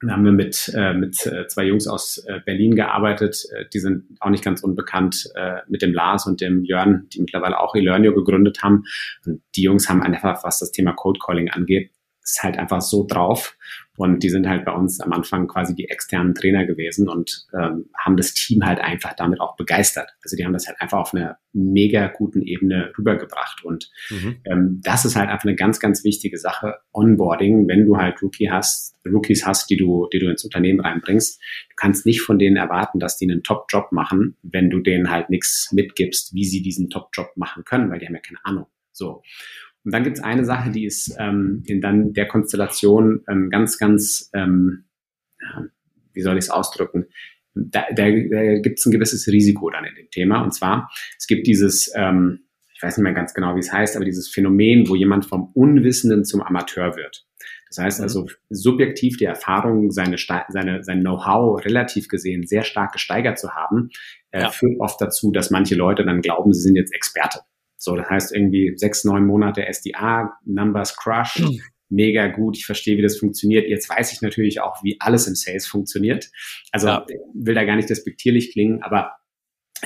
[0.03, 3.79] da haben wir mit, äh, mit äh, zwei Jungs aus äh, Berlin gearbeitet, äh, die
[3.79, 7.75] sind auch nicht ganz unbekannt äh, mit dem Lars und dem Jörn, die mittlerweile auch
[7.75, 8.85] Elearnio gegründet haben.
[9.25, 11.92] Und die Jungs haben einfach, was das Thema Code Calling angeht,
[12.26, 13.56] ist halt einfach so drauf.
[13.96, 17.86] Und die sind halt bei uns am Anfang quasi die externen Trainer gewesen und ähm,
[17.96, 20.10] haben das Team halt einfach damit auch begeistert.
[20.22, 23.64] Also die haben das halt einfach auf einer mega guten Ebene rübergebracht.
[23.64, 24.36] Und mhm.
[24.44, 26.74] ähm, das ist halt einfach eine ganz, ganz wichtige Sache.
[26.92, 31.40] Onboarding, wenn du halt Rookie hast, Rookies hast, die du, die du ins Unternehmen reinbringst,
[31.40, 35.30] du kannst nicht von denen erwarten, dass die einen Top-Job machen, wenn du denen halt
[35.30, 38.66] nichts mitgibst, wie sie diesen Top-Job machen können, weil die haben ja keine Ahnung.
[38.92, 39.22] So.
[39.87, 43.79] Und dann gibt es eine Sache, die ist ähm, in dann der Konstellation ähm, ganz,
[43.79, 44.87] ganz, ähm,
[46.12, 47.07] wie soll ich es ausdrücken?
[47.55, 50.42] Da, da, da gibt es ein gewisses Risiko dann in dem Thema.
[50.42, 52.40] Und zwar, es gibt dieses, ähm,
[52.75, 55.53] ich weiß nicht mehr ganz genau, wie es heißt, aber dieses Phänomen, wo jemand vom
[55.55, 57.25] Unwissenden zum Amateur wird.
[57.68, 58.29] Das heißt also, mhm.
[58.51, 60.16] subjektiv die Erfahrung, seine,
[60.49, 63.90] seine, sein Know-how relativ gesehen sehr stark gesteigert zu haben,
[64.33, 64.51] äh, ja.
[64.51, 67.42] führt oft dazu, dass manche Leute dann glauben, sie sind jetzt Experte.
[67.76, 71.60] So, das heißt irgendwie sechs, neun Monate SDA, Numbers Crush, mhm.
[71.88, 73.68] mega gut, ich verstehe, wie das funktioniert.
[73.68, 76.30] Jetzt weiß ich natürlich auch, wie alles im Sales funktioniert.
[76.72, 77.06] Also ja.
[77.34, 79.16] will da gar nicht despektierlich klingen, aber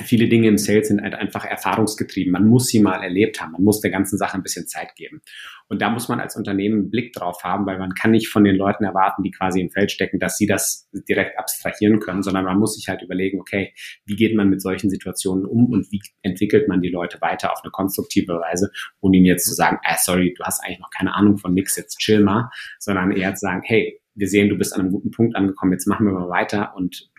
[0.03, 2.31] viele Dinge im Sales sind halt einfach erfahrungsgetrieben.
[2.31, 3.51] Man muss sie mal erlebt haben.
[3.51, 5.21] Man muss der ganzen Sache ein bisschen Zeit geben.
[5.67, 8.43] Und da muss man als Unternehmen einen Blick drauf haben, weil man kann nicht von
[8.43, 12.45] den Leuten erwarten, die quasi im Feld stecken, dass sie das direkt abstrahieren können, sondern
[12.45, 13.73] man muss sich halt überlegen, okay,
[14.05, 17.61] wie geht man mit solchen Situationen um und wie entwickelt man die Leute weiter auf
[17.63, 21.15] eine konstruktive Weise, ohne ihnen jetzt zu sagen, ah, sorry, du hast eigentlich noch keine
[21.15, 22.49] Ahnung von nix, jetzt chill mal,
[22.79, 25.87] sondern eher zu sagen, hey, wir sehen, du bist an einem guten Punkt angekommen, jetzt
[25.87, 27.09] machen wir mal weiter und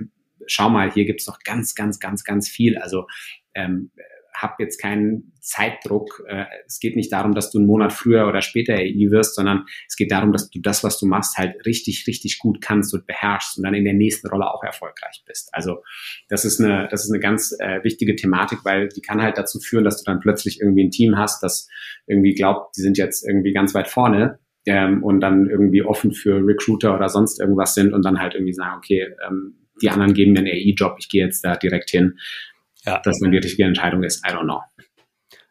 [0.47, 2.79] schau mal, hier gibt's noch ganz, ganz, ganz, ganz viel.
[2.79, 3.07] Also
[3.55, 3.91] ähm,
[4.35, 6.25] hab jetzt keinen Zeitdruck.
[6.27, 9.67] Äh, es geht nicht darum, dass du einen Monat früher oder später AI wirst, sondern
[9.89, 13.07] es geht darum, dass du das, was du machst, halt richtig, richtig gut kannst und
[13.07, 15.51] beherrschst und dann in der nächsten Rolle auch erfolgreich bist.
[15.53, 15.83] Also
[16.29, 19.59] das ist eine, das ist eine ganz äh, wichtige Thematik, weil die kann halt dazu
[19.61, 21.69] führen, dass du dann plötzlich irgendwie ein Team hast, das
[22.07, 26.37] irgendwie glaubt, die sind jetzt irgendwie ganz weit vorne ähm, und dann irgendwie offen für
[26.37, 30.33] Recruiter oder sonst irgendwas sind und dann halt irgendwie sagen, okay, ähm, die anderen geben
[30.33, 32.19] mir einen AI-Job, ich gehe jetzt da direkt hin.
[32.85, 33.01] Ja.
[33.05, 34.61] Dass dann die richtige Entscheidung ist, I don't know.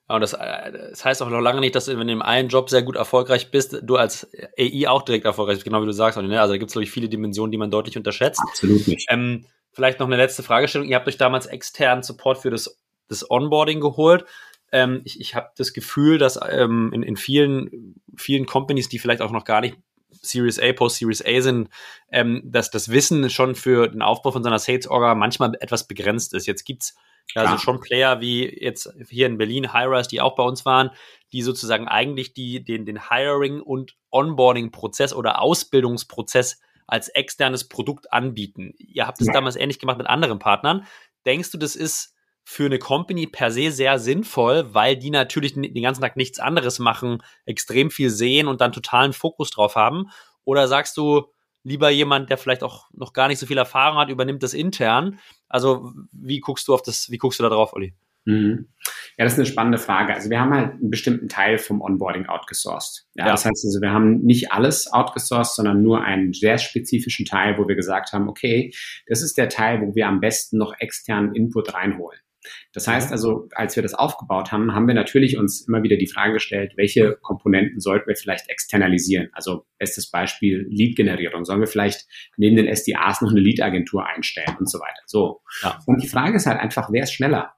[0.09, 2.21] Ja, und das, äh, das heißt auch noch lange nicht, dass du, wenn du im
[2.21, 5.85] einen Job sehr gut erfolgreich bist, du als AI auch direkt erfolgreich bist, genau wie
[5.85, 6.19] du sagst.
[6.19, 6.41] Ne?
[6.41, 8.41] Also da gibt es, glaube ich, viele Dimensionen, die man deutlich unterschätzt.
[8.41, 9.07] Absolut nicht.
[9.09, 10.89] Ähm, vielleicht noch eine letzte Fragestellung.
[10.89, 12.77] Ihr habt euch damals externen Support für das,
[13.07, 14.25] das Onboarding geholt.
[14.73, 19.21] Ähm, ich ich habe das Gefühl, dass ähm, in, in vielen, vielen Companies, die vielleicht
[19.21, 19.77] auch noch gar nicht
[20.21, 21.69] Series A, Post-Series A sind,
[22.11, 26.47] ähm, dass das Wissen schon für den Aufbau von seiner Sales-Orga manchmal etwas begrenzt ist.
[26.47, 26.95] Jetzt gibt's
[27.35, 30.91] ja, also schon Player wie jetzt hier in Berlin, Highrise, die auch bei uns waren,
[31.31, 38.73] die sozusagen eigentlich die, den, den Hiring- und Onboarding-Prozess oder Ausbildungsprozess als externes Produkt anbieten.
[38.77, 39.33] Ihr habt es ja.
[39.33, 40.85] damals ähnlich gemacht mit anderen Partnern.
[41.25, 45.83] Denkst du, das ist für eine Company per se sehr sinnvoll, weil die natürlich den
[45.83, 50.09] ganzen Tag nichts anderes machen, extrem viel sehen und dann totalen Fokus drauf haben?
[50.43, 51.27] Oder sagst du,
[51.63, 55.19] lieber jemand, der vielleicht auch noch gar nicht so viel Erfahrung hat, übernimmt das intern.
[55.47, 57.93] Also wie guckst du auf das, wie guckst du da drauf, Olli?
[58.25, 58.67] Mhm.
[59.17, 60.13] Ja, das ist eine spannende Frage.
[60.13, 63.07] Also wir haben halt einen bestimmten Teil vom Onboarding outgesourced.
[63.15, 67.25] Ja, ja, Das heißt also, wir haben nicht alles outgesourced, sondern nur einen sehr spezifischen
[67.25, 68.71] Teil, wo wir gesagt haben, okay,
[69.07, 72.19] das ist der Teil, wo wir am besten noch externen Input reinholen.
[72.73, 76.07] Das heißt also, als wir das aufgebaut haben, haben wir natürlich uns immer wieder die
[76.07, 79.29] Frage gestellt, welche Komponenten sollten wir vielleicht externalisieren?
[79.33, 81.45] Also bestes Beispiel Lead-Generierung.
[81.45, 85.01] Sollen wir vielleicht neben den SDAs noch eine Lead-Agentur einstellen und so weiter?
[85.05, 85.41] So.
[85.61, 85.79] Ja.
[85.85, 87.53] Und die Frage ist halt einfach, wer ist schneller?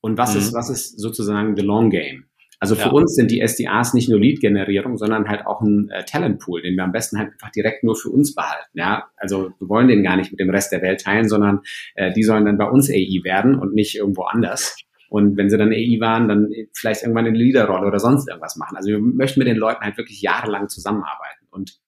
[0.00, 0.40] Und was mhm.
[0.40, 2.25] ist, was ist sozusagen the long game?
[2.58, 2.90] Also für ja.
[2.90, 6.84] uns sind die SDAs nicht nur Lead-Generierung, sondern halt auch ein äh, Talentpool, den wir
[6.84, 8.70] am besten halt einfach direkt nur für uns behalten.
[8.74, 11.60] Ja, also wir wollen den gar nicht mit dem Rest der Welt teilen, sondern
[11.94, 14.76] äh, die sollen dann bei uns AI werden und nicht irgendwo anders.
[15.08, 18.76] Und wenn sie dann AI waren, dann vielleicht irgendwann eine Leaderrolle oder sonst irgendwas machen.
[18.76, 21.46] Also wir möchten mit den Leuten halt wirklich jahrelang zusammenarbeiten.
[21.50, 21.78] Und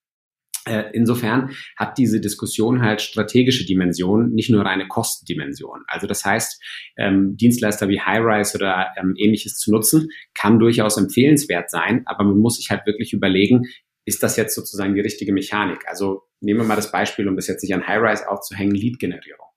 [0.92, 5.84] insofern hat diese Diskussion halt strategische Dimensionen, nicht nur reine Kostendimensionen.
[5.88, 6.62] Also das heißt,
[6.96, 12.38] ähm, Dienstleister wie Highrise oder ähm, ähnliches zu nutzen, kann durchaus empfehlenswert sein, aber man
[12.38, 13.66] muss sich halt wirklich überlegen,
[14.04, 15.86] ist das jetzt sozusagen die richtige Mechanik?
[15.86, 19.47] Also nehmen wir mal das Beispiel, um das jetzt nicht an Highrise aufzuhängen, Lead-Generierung.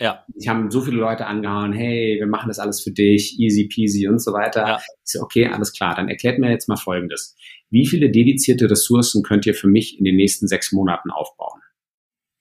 [0.00, 0.24] Ja.
[0.34, 4.08] Ich habe so viele Leute angehauen, hey, wir machen das alles für dich, easy peasy
[4.08, 4.66] und so weiter.
[4.66, 4.76] Ja.
[4.78, 7.36] Ich so, okay, alles klar, dann erklärt mir jetzt mal Folgendes.
[7.68, 11.60] Wie viele dedizierte Ressourcen könnt ihr für mich in den nächsten sechs Monaten aufbauen?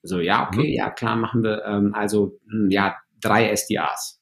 [0.02, 0.74] So, ja, okay, mhm.
[0.74, 4.22] ja, klar, machen wir, ähm, also, hm, ja, drei SDAs.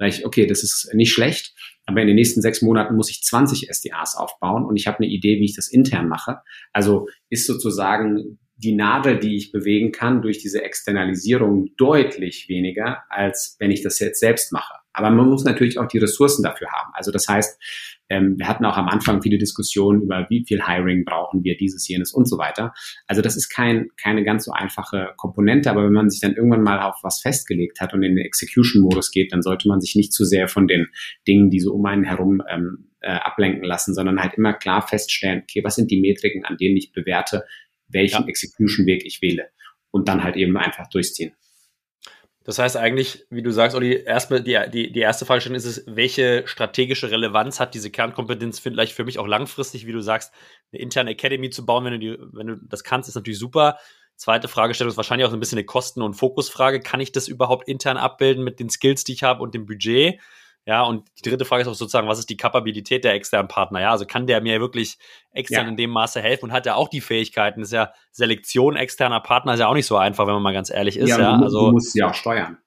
[0.00, 1.54] Ich, okay, das ist nicht schlecht,
[1.86, 5.08] aber in den nächsten sechs Monaten muss ich 20 SDAs aufbauen und ich habe eine
[5.08, 6.40] Idee, wie ich das intern mache.
[6.72, 13.56] Also ist sozusagen die Nadel, die ich bewegen kann durch diese Externalisierung deutlich weniger, als
[13.58, 14.74] wenn ich das jetzt selbst mache.
[14.94, 16.90] Aber man muss natürlich auch die Ressourcen dafür haben.
[16.94, 17.60] Also das heißt,
[18.08, 21.86] ähm, wir hatten auch am Anfang viele Diskussionen über, wie viel Hiring brauchen wir, dieses,
[21.86, 22.72] jenes und so weiter.
[23.06, 26.62] Also das ist kein, keine ganz so einfache Komponente, aber wenn man sich dann irgendwann
[26.62, 30.14] mal auf was festgelegt hat und in den Execution-Modus geht, dann sollte man sich nicht
[30.14, 30.86] zu sehr von den
[31.28, 35.42] Dingen, die so um einen herum ähm, äh, ablenken lassen, sondern halt immer klar feststellen,
[35.42, 37.44] okay, was sind die Metriken, an denen ich bewerte,
[37.88, 38.28] welchen ja.
[38.28, 39.50] Execution-Weg ich wähle
[39.90, 41.34] und dann halt eben einfach durchziehen.
[42.46, 45.82] Das heißt eigentlich, wie du sagst, Olli, erstmal die, die, die erste Fragestellung ist es,
[45.88, 50.32] welche strategische Relevanz hat diese Kernkompetenz vielleicht für mich auch langfristig, wie du sagst,
[50.70, 53.78] eine interne Academy zu bauen, wenn du, die, wenn du das kannst, ist natürlich super.
[54.14, 56.78] Zweite Fragestellung ist wahrscheinlich auch so ein bisschen eine Kosten- und Fokusfrage.
[56.78, 60.20] Kann ich das überhaupt intern abbilden mit den Skills, die ich habe und dem Budget?
[60.66, 63.80] Ja, und die dritte Frage ist auch sozusagen, was ist die Kapabilität der externen Partner?
[63.80, 64.98] Ja, also kann der mir wirklich
[65.30, 65.70] extern ja.
[65.70, 67.60] in dem Maße helfen und hat er auch die Fähigkeiten?
[67.60, 70.52] Das ist ja Selektion externer Partner ist ja auch nicht so einfach, wenn man mal
[70.52, 71.08] ganz ehrlich ist.
[71.08, 71.36] Ja, ja.
[71.38, 72.58] Du, also, du musst auch steuern.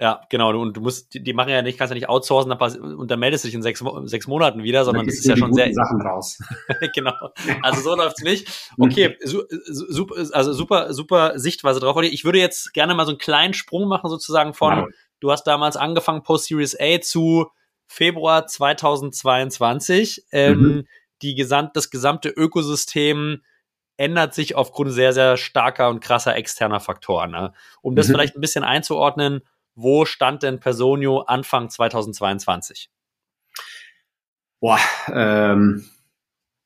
[0.00, 0.58] Ja, genau.
[0.58, 3.44] Und du musst, die, die machen ja nicht, kannst ja nicht outsourcen und dann meldest
[3.44, 5.74] du dich in sechs, sechs Monaten wieder, sondern das ist ja schon sehr.
[5.74, 6.38] Sachen raus.
[6.94, 7.12] genau.
[7.60, 8.70] Also so läuft's nicht.
[8.78, 12.00] Okay, su, super, also super, super Sichtweise drauf.
[12.02, 14.88] Ich würde jetzt gerne mal so einen kleinen Sprung machen, sozusagen von wow.
[15.20, 17.50] Du hast damals angefangen Post-Series A zu
[17.86, 20.26] Februar 2022.
[20.32, 20.88] Ähm, mhm.
[21.22, 23.42] die gesamt, das gesamte Ökosystem
[23.96, 27.30] ändert sich aufgrund sehr, sehr starker und krasser externer Faktoren.
[27.30, 27.52] Ne?
[27.82, 28.12] Um das mhm.
[28.12, 29.42] vielleicht ein bisschen einzuordnen,
[29.74, 32.90] wo stand denn Personio Anfang 2022?
[34.60, 35.88] Boah, ähm,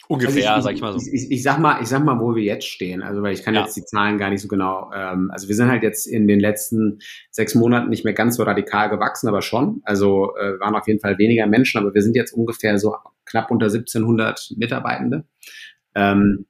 [0.08, 0.98] Ungefähr, also ich, sag ich mal so.
[0.98, 3.02] Ich, ich, ich, sag mal, ich sag mal, wo wir jetzt stehen.
[3.02, 3.62] Also, weil ich kann ja.
[3.62, 4.90] jetzt die Zahlen gar nicht so genau.
[4.94, 6.98] Ähm, also, wir sind halt jetzt in den letzten
[7.30, 9.80] sechs Monaten nicht mehr ganz so radikal gewachsen, aber schon.
[9.84, 12.94] Also, äh, waren auf jeden Fall weniger Menschen, aber wir sind jetzt ungefähr so
[13.24, 15.24] knapp unter 1700 Mitarbeitende.
[15.94, 16.46] Ähm,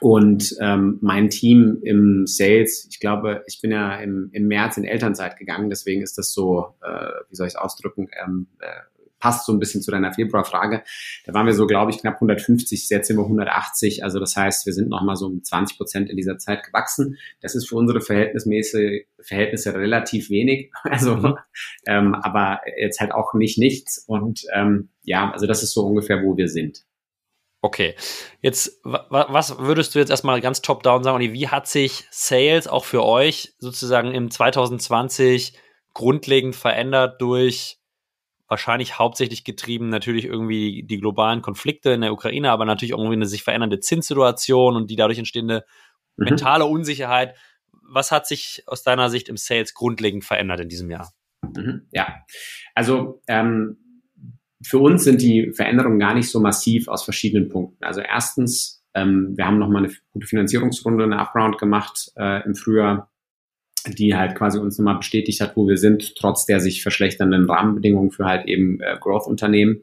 [0.00, 4.84] und ähm, mein Team im Sales, ich glaube, ich bin ja im, im März in
[4.84, 8.66] Elternzeit gegangen, deswegen ist das so, äh, wie soll ich es ausdrücken, ähm, äh,
[9.20, 10.82] passt so ein bisschen zu deiner Februarfrage.
[11.26, 14.02] Da waren wir so, glaube ich, knapp 150, jetzt sind wir 180.
[14.02, 17.18] Also das heißt, wir sind nochmal so um 20 Prozent in dieser Zeit gewachsen.
[17.40, 20.72] Das ist für unsere Verhältnismäßige, Verhältnisse relativ wenig.
[20.90, 21.36] Also, mhm.
[21.86, 24.02] ähm, aber jetzt halt auch nicht nichts.
[24.08, 26.84] Und ähm, ja, also das ist so ungefähr, wo wir sind.
[27.62, 27.94] Okay,
[28.40, 33.04] jetzt was würdest du jetzt erstmal ganz top-down sagen, wie hat sich Sales auch für
[33.04, 35.52] euch sozusagen im 2020
[35.92, 37.79] grundlegend verändert durch
[38.50, 43.26] wahrscheinlich hauptsächlich getrieben natürlich irgendwie die globalen Konflikte in der Ukraine, aber natürlich irgendwie eine
[43.26, 45.64] sich verändernde Zinssituation und die dadurch entstehende
[46.16, 46.24] mhm.
[46.24, 47.36] mentale Unsicherheit.
[47.82, 51.12] Was hat sich aus deiner Sicht im Sales grundlegend verändert in diesem Jahr?
[51.42, 51.86] Mhm.
[51.92, 52.24] Ja,
[52.74, 53.78] also ähm,
[54.62, 57.82] für uns sind die Veränderungen gar nicht so massiv aus verschiedenen Punkten.
[57.84, 63.09] Also erstens, ähm, wir haben nochmal eine gute Finanzierungsrunde, eine Upround gemacht äh, im Frühjahr,
[63.86, 68.10] die halt quasi uns nochmal bestätigt hat, wo wir sind, trotz der sich verschlechternden Rahmenbedingungen
[68.10, 69.82] für halt eben äh, Growth-Unternehmen.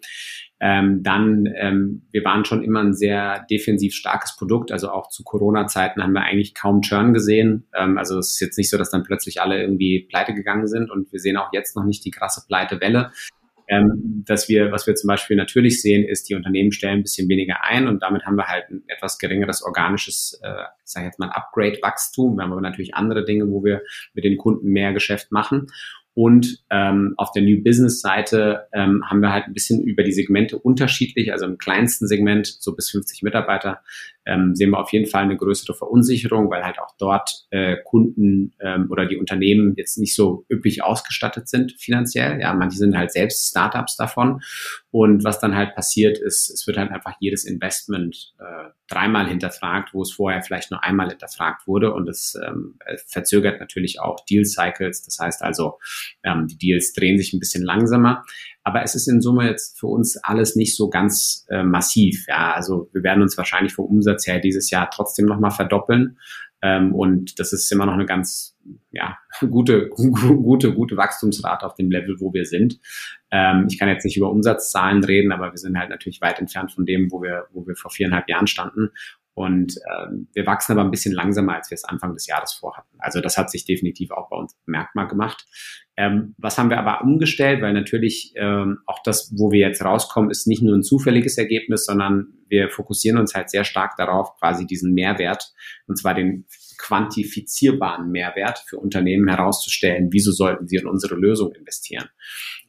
[0.60, 5.24] Ähm, dann, ähm, wir waren schon immer ein sehr defensiv starkes Produkt, also auch zu
[5.24, 7.68] Corona-Zeiten haben wir eigentlich kaum Churn gesehen.
[7.76, 10.90] Ähm, also es ist jetzt nicht so, dass dann plötzlich alle irgendwie pleite gegangen sind
[10.90, 13.12] und wir sehen auch jetzt noch nicht die krasse Pleitewelle.
[13.68, 17.28] Ähm, dass wir, was wir zum Beispiel natürlich sehen, ist, die Unternehmen stellen ein bisschen
[17.28, 21.20] weniger ein und damit haben wir halt ein etwas geringeres organisches, äh, ich sage jetzt
[21.20, 22.38] mal Upgrade-Wachstum.
[22.38, 23.82] Wir haben aber natürlich andere Dinge, wo wir
[24.14, 25.68] mit den Kunden mehr Geschäft machen.
[26.18, 30.12] Und ähm, auf der New Business Seite ähm, haben wir halt ein bisschen über die
[30.12, 31.32] Segmente unterschiedlich.
[31.32, 33.82] Also im kleinsten Segment, so bis 50 Mitarbeiter,
[34.26, 38.56] ähm, sehen wir auf jeden Fall eine größere Verunsicherung, weil halt auch dort äh, Kunden
[38.60, 42.42] ähm, oder die Unternehmen jetzt nicht so üppig ausgestattet sind finanziell.
[42.42, 44.42] Ja, manche sind halt selbst Startups davon.
[45.00, 49.94] Und was dann halt passiert ist, es wird halt einfach jedes Investment äh, dreimal hinterfragt,
[49.94, 51.94] wo es vorher vielleicht nur einmal hinterfragt wurde.
[51.94, 55.04] Und es ähm, verzögert natürlich auch Deal Cycles.
[55.04, 55.78] Das heißt also,
[56.24, 58.24] ähm, die Deals drehen sich ein bisschen langsamer.
[58.64, 62.26] Aber es ist in Summe jetzt für uns alles nicht so ganz äh, massiv.
[62.28, 66.18] Ja, also wir werden uns wahrscheinlich vom Umsatz her dieses Jahr trotzdem nochmal verdoppeln.
[66.64, 68.58] Ähm, und das ist immer noch eine ganz
[68.92, 69.18] ja,
[69.52, 72.80] gute, gute, gute Wachstumsrate auf dem Level, wo wir sind.
[73.32, 76.72] Ähm, ich kann jetzt nicht über Umsatzzahlen reden, aber wir sind halt natürlich weit entfernt
[76.72, 78.92] von dem, wo wir, wo wir vor viereinhalb Jahren standen.
[79.38, 82.98] Und ähm, wir wachsen aber ein bisschen langsamer, als wir es Anfang des Jahres vorhatten.
[82.98, 85.46] Also das hat sich definitiv auch bei uns bemerkbar gemacht.
[85.96, 87.62] Ähm, was haben wir aber umgestellt?
[87.62, 91.86] Weil natürlich ähm, auch das, wo wir jetzt rauskommen, ist nicht nur ein zufälliges Ergebnis,
[91.86, 95.54] sondern wir fokussieren uns halt sehr stark darauf, quasi diesen Mehrwert,
[95.86, 96.48] und zwar den
[96.80, 100.10] quantifizierbaren Mehrwert für Unternehmen herauszustellen.
[100.12, 102.10] Wieso sollten sie in unsere Lösung investieren?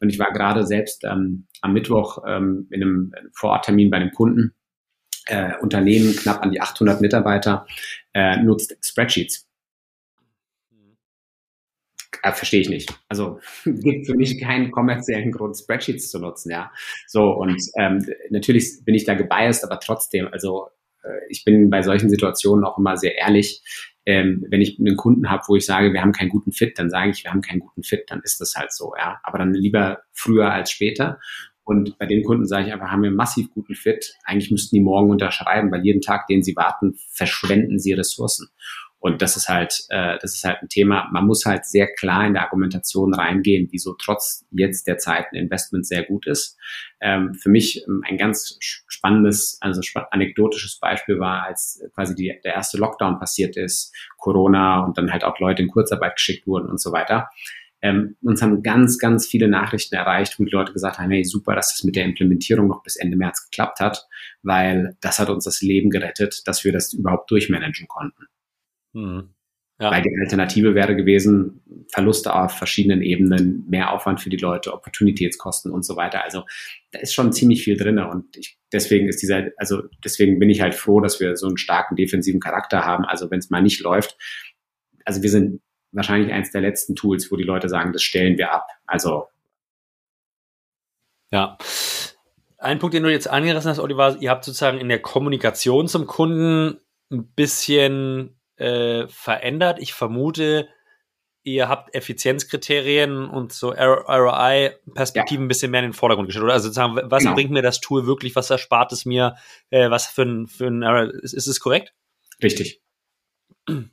[0.01, 4.53] Und ich war gerade selbst ähm, am Mittwoch ähm, in einem Vororttermin bei einem Kunden
[5.29, 7.65] äh, Unternehmen, knapp an die 800 Mitarbeiter,
[8.13, 9.47] äh, nutzt Spreadsheets.
[12.23, 12.93] Äh, Verstehe ich nicht.
[13.07, 16.71] Also gibt für mich keinen kommerziellen Grund, Spreadsheets zu nutzen, ja.
[17.07, 20.69] So, und ähm, natürlich bin ich da gebiased, aber trotzdem, also
[21.03, 23.63] äh, ich bin bei solchen Situationen auch immer sehr ehrlich.
[24.05, 26.89] Ähm, wenn ich einen Kunden habe, wo ich sage, wir haben keinen guten Fit, dann
[26.89, 29.19] sage ich, wir haben keinen guten Fit, dann ist das halt so, ja.
[29.23, 31.19] Aber dann lieber früher als später.
[31.69, 34.15] Und bei den Kunden sage ich einfach, haben wir massiv guten Fit.
[34.23, 38.47] Eigentlich müssten die morgen unterschreiben, weil jeden Tag, den sie warten, verschwenden sie Ressourcen.
[38.97, 41.07] Und das ist halt, äh, das ist halt ein Thema.
[41.11, 45.35] Man muss halt sehr klar in der Argumentation reingehen, wieso trotz jetzt der Zeit ein
[45.35, 46.57] Investment sehr gut ist.
[47.01, 52.55] Ähm, für mich ähm, ein ganz spannendes, also anekdotisches Beispiel war, als quasi die, der
[52.55, 56.81] erste Lockdown passiert ist, Corona und dann halt auch Leute in Kurzarbeit geschickt wurden und
[56.81, 57.29] so weiter.
[57.81, 61.55] Ähm, uns haben ganz, ganz viele Nachrichten erreicht, wo die Leute gesagt haben, hey, super,
[61.55, 64.07] dass das mit der Implementierung noch bis Ende März geklappt hat,
[64.43, 68.25] weil das hat uns das Leben gerettet, dass wir das überhaupt durchmanagen konnten.
[68.93, 69.33] Mhm.
[69.81, 69.91] Ja.
[69.91, 71.61] Weil die Alternative wäre gewesen,
[71.93, 76.21] Verluste auf verschiedenen Ebenen, mehr Aufwand für die Leute, Opportunitätskosten und so weiter.
[76.21, 76.43] Also
[76.91, 80.59] da ist schon ziemlich viel drinne und ich, deswegen ist dieser, also deswegen bin ich
[80.59, 83.05] halt froh, dass wir so einen starken defensiven Charakter haben.
[83.05, 84.17] Also wenn es mal nicht läuft,
[85.05, 85.61] also wir sind
[85.91, 88.67] wahrscheinlich eins der letzten Tools, wo die Leute sagen, das stellen wir ab.
[88.85, 89.27] Also.
[91.31, 91.57] Ja.
[92.57, 96.07] Ein Punkt, den du jetzt angerissen hast, Oliver, ihr habt sozusagen in der Kommunikation zum
[96.07, 96.79] Kunden
[97.11, 99.79] ein bisschen äh, verändert.
[99.79, 100.67] Ich vermute,
[101.43, 105.45] ihr habt Effizienzkriterien und so ROI-Perspektiven ja.
[105.45, 106.43] ein bisschen mehr in den Vordergrund gestellt.
[106.43, 107.35] Oder also sozusagen, was genau.
[107.35, 109.35] bringt mir das Tool wirklich, was erspart es mir,
[109.69, 110.83] äh, was für ein, für ein
[111.21, 111.93] ist, ist es korrekt?
[112.43, 112.81] Richtig.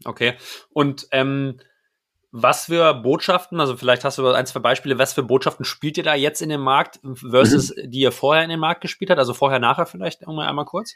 [0.05, 0.35] Okay.
[0.71, 1.59] Und ähm,
[2.39, 6.05] was für Botschaften, also vielleicht hast du ein, zwei Beispiele, was für Botschaften spielt ihr
[6.05, 7.91] da jetzt in dem Markt versus mhm.
[7.91, 9.19] die ihr vorher in dem Markt gespielt habt?
[9.19, 10.95] Also vorher, nachher vielleicht einmal, einmal kurz?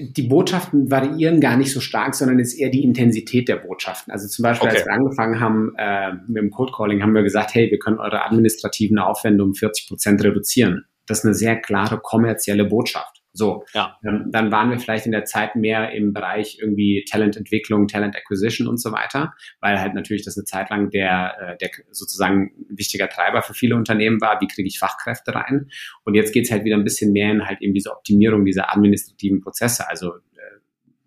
[0.00, 4.12] die Botschaften variieren gar nicht so stark, sondern es ist eher die Intensität der Botschaften.
[4.12, 4.78] Also zum Beispiel, okay.
[4.78, 7.98] als wir angefangen haben äh, mit dem Code Calling, haben wir gesagt, hey, wir können
[7.98, 10.84] eure administrativen Aufwände um 40 Prozent reduzieren.
[11.06, 13.17] Das ist eine sehr klare kommerzielle Botschaft.
[13.32, 13.98] So, ja.
[14.04, 18.66] ähm, dann waren wir vielleicht in der Zeit mehr im Bereich irgendwie Talententwicklung, Talent Acquisition
[18.66, 23.08] und so weiter, weil halt natürlich das eine Zeit lang der, äh, der sozusagen wichtiger
[23.08, 25.68] Treiber für viele Unternehmen war, wie kriege ich Fachkräfte rein.
[26.04, 29.40] Und jetzt geht's halt wieder ein bisschen mehr in halt eben diese Optimierung dieser administrativen
[29.40, 29.88] Prozesse.
[29.88, 30.58] Also äh,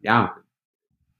[0.01, 0.35] ja,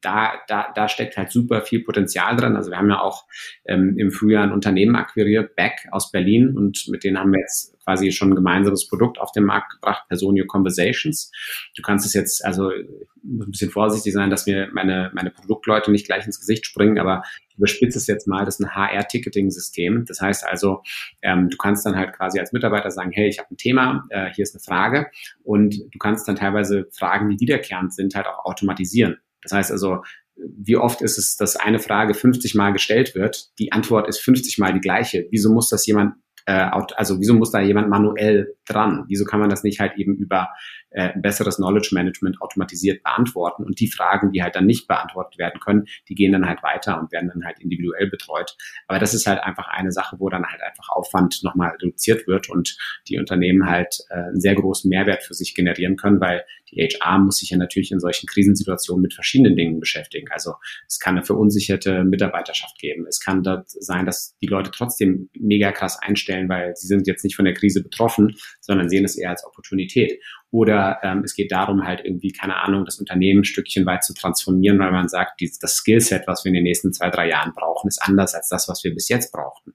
[0.01, 2.55] da, da, da steckt halt super viel Potenzial drin.
[2.55, 3.25] Also wir haben ja auch
[3.65, 7.77] ähm, im Frühjahr ein Unternehmen akquiriert, Beck aus Berlin, und mit denen haben wir jetzt
[7.83, 11.31] quasi schon ein gemeinsames Produkt auf den Markt gebracht, Personio Conversations.
[11.75, 12.85] Du kannst es jetzt, also ich
[13.23, 16.99] muss ein bisschen vorsichtig sein, dass mir meine, meine Produktleute nicht gleich ins Gesicht springen,
[16.99, 20.05] aber ich überspitze es jetzt mal, das ist ein HR-Ticketing-System.
[20.05, 20.81] Das heißt also,
[21.21, 24.29] ähm, du kannst dann halt quasi als Mitarbeiter sagen, hey, ich habe ein Thema, äh,
[24.33, 25.07] hier ist eine Frage
[25.43, 29.17] und du kannst dann teilweise Fragen, die wiederkehrend sind, halt auch automatisieren.
[29.43, 30.03] Das heißt also,
[30.35, 33.57] wie oft ist es, dass eine Frage 50 Mal gestellt wird?
[33.59, 35.27] Die Antwort ist 50 Mal die gleiche.
[35.29, 36.15] Wieso muss das jemand
[36.45, 39.05] äh, also wieso muss da jemand manuell dran?
[39.07, 40.49] Wieso kann man das nicht halt eben über
[40.89, 43.63] äh, besseres Knowledge Management automatisiert beantworten?
[43.63, 46.99] Und die Fragen, die halt dann nicht beantwortet werden können, die gehen dann halt weiter
[46.99, 48.55] und werden dann halt individuell betreut.
[48.87, 52.49] Aber das ist halt einfach eine Sache, wo dann halt einfach Aufwand nochmal reduziert wird
[52.49, 52.77] und
[53.07, 57.19] die Unternehmen halt äh, einen sehr großen Mehrwert für sich generieren können, weil die HR
[57.19, 60.27] muss sich ja natürlich in solchen Krisensituationen mit verschiedenen Dingen beschäftigen.
[60.31, 60.53] Also
[60.87, 63.05] es kann eine verunsicherte Mitarbeiterschaft geben.
[63.07, 67.23] Es kann dort sein, dass die Leute trotzdem mega krass einstellen, weil sie sind jetzt
[67.23, 70.19] nicht von der Krise betroffen, sondern sehen es eher als Opportunität.
[70.49, 74.13] Oder ähm, es geht darum, halt irgendwie, keine Ahnung, das Unternehmen ein Stückchen weit zu
[74.13, 77.53] transformieren, weil man sagt, die, das Skillset, was wir in den nächsten zwei, drei Jahren
[77.53, 79.73] brauchen, ist anders als das, was wir bis jetzt brauchten.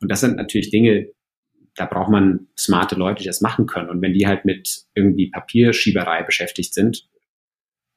[0.00, 1.08] Und das sind natürlich Dinge,
[1.76, 3.88] da braucht man smarte Leute, die das machen können.
[3.88, 7.08] Und wenn die halt mit irgendwie Papierschieberei beschäftigt sind,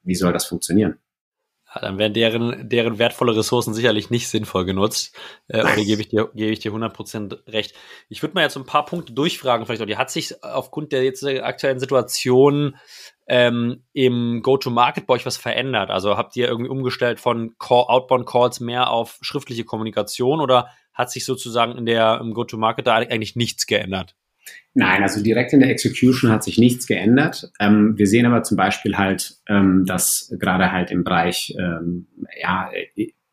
[0.02, 0.98] wie soll das funktionieren?
[1.74, 5.16] Ja, dann werden deren, deren wertvolle Ressourcen sicherlich nicht sinnvoll genutzt.
[5.48, 7.74] Äh, da gebe ich dir, gebe ich dir 100% recht.
[8.08, 9.86] Ich würde mal jetzt ein paar Punkte durchfragen, vielleicht auch.
[9.86, 12.76] Die hat sich aufgrund der jetzt aktuellen Situation
[13.26, 15.90] ähm, im Go-to-Market bei euch was verändert?
[15.90, 21.10] Also habt ihr irgendwie umgestellt von Call, Outbound Calls mehr auf schriftliche Kommunikation oder hat
[21.10, 24.16] sich sozusagen in der im Go-to-Market da eigentlich nichts geändert?
[24.74, 27.50] Nein, also direkt in der Execution hat sich nichts geändert.
[27.60, 32.08] Ähm, wir sehen aber zum Beispiel halt, ähm, dass gerade halt im Bereich ähm,
[32.40, 32.70] ja,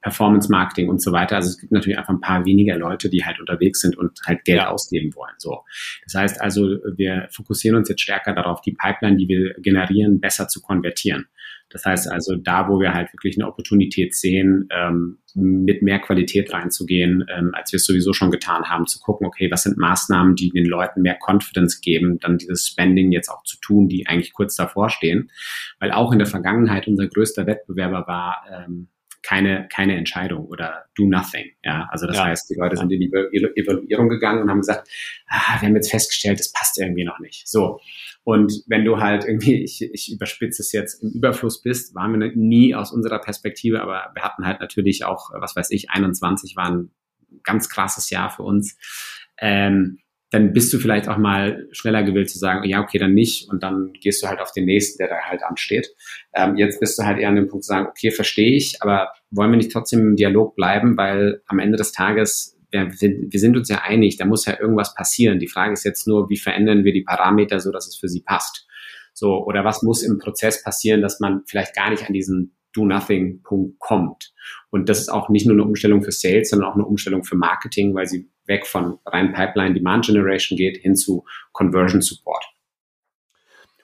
[0.02, 1.36] Performance Marketing und so weiter.
[1.36, 4.44] Also es gibt natürlich einfach ein paar weniger Leute, die halt unterwegs sind und halt
[4.46, 4.70] Geld ja.
[4.70, 5.34] ausgeben wollen.
[5.38, 5.64] So.
[6.06, 10.48] Das heißt also, wir fokussieren uns jetzt stärker darauf, die Pipeline, die wir generieren, besser
[10.48, 11.28] zu konvertieren.
[11.72, 16.54] Das heißt also, da, wo wir halt wirklich eine Opportunität sehen, ähm, mit mehr Qualität
[16.54, 20.36] reinzugehen, ähm, als wir es sowieso schon getan haben, zu gucken, okay, was sind Maßnahmen,
[20.36, 24.34] die den Leuten mehr Confidence geben, dann dieses Spending jetzt auch zu tun, die eigentlich
[24.34, 25.32] kurz davor stehen.
[25.80, 28.90] Weil auch in der Vergangenheit unser größter Wettbewerber war, ähm,
[29.24, 31.52] keine, keine Entscheidung oder do nothing.
[31.64, 32.26] Ja, also das ja.
[32.26, 33.12] heißt, die Leute sind in die
[33.56, 34.90] Evaluierung gegangen und haben gesagt,
[35.28, 37.48] ah, wir haben jetzt festgestellt, das passt irgendwie noch nicht.
[37.48, 37.80] So.
[38.24, 42.32] Und wenn du halt irgendwie, ich, ich überspitze es jetzt, im Überfluss bist, waren wir
[42.36, 46.70] nie aus unserer Perspektive, aber wir hatten halt natürlich auch, was weiß ich, 21 war
[46.70, 46.92] ein
[47.44, 48.78] ganz krasses Jahr für uns.
[49.38, 50.00] Ähm,
[50.32, 53.50] dann bist du vielleicht auch mal schneller gewillt zu sagen, ja, okay, dann nicht.
[53.50, 55.90] Und dann gehst du halt auf den nächsten, der da halt ansteht.
[56.34, 59.12] Ähm, jetzt bist du halt eher an dem Punkt zu sagen, okay, verstehe ich, aber
[59.30, 63.58] wollen wir nicht trotzdem im Dialog bleiben, weil am Ende des Tages, wir, wir sind
[63.58, 65.40] uns ja einig, da muss ja irgendwas passieren.
[65.40, 68.22] Die Frage ist jetzt nur, wie verändern wir die Parameter so, dass es für sie
[68.22, 68.68] passt?
[69.14, 73.80] So, oder was muss im Prozess passieren, dass man vielleicht gar nicht an diesen Do-Nothing-Punkt
[73.80, 74.34] kommt.
[74.70, 77.36] Und das ist auch nicht nur eine Umstellung für Sales, sondern auch eine Umstellung für
[77.36, 82.46] Marketing, weil sie weg von rein Pipeline Demand Generation geht hin zu Conversion Support.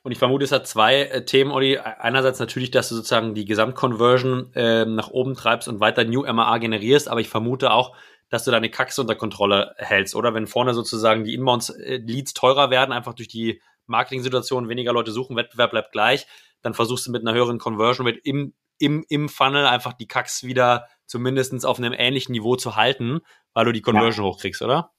[0.04, 1.78] Und ich vermute, es hat zwei äh, Themen, Olli.
[1.78, 6.60] Einerseits natürlich, dass du sozusagen die Gesamtconversion äh, nach oben treibst und weiter New MAA
[6.60, 7.94] generierst, aber ich vermute auch,
[8.30, 10.34] dass du deine Kacks unter Kontrolle hältst, oder?
[10.34, 15.36] Wenn vorne sozusagen die Inbounds-Leads äh, teurer werden, einfach durch die Marketing-Situation, weniger Leute suchen,
[15.38, 16.28] Wettbewerb bleibt gleich,
[16.62, 20.44] dann versuchst du mit einer höheren Conversion Rate im, im, im Funnel einfach die Kacks
[20.44, 23.22] wieder zumindest auf einem ähnlichen Niveau zu halten,
[23.54, 24.32] weil du die Conversion ja.
[24.32, 24.92] hochkriegst, oder?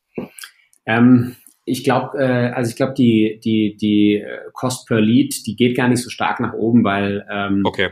[0.87, 5.55] Ähm, ich glaube, äh, also ich glaube, die, die, die äh, Cost per Lead, die
[5.55, 7.91] geht gar nicht so stark nach oben, weil ähm, okay.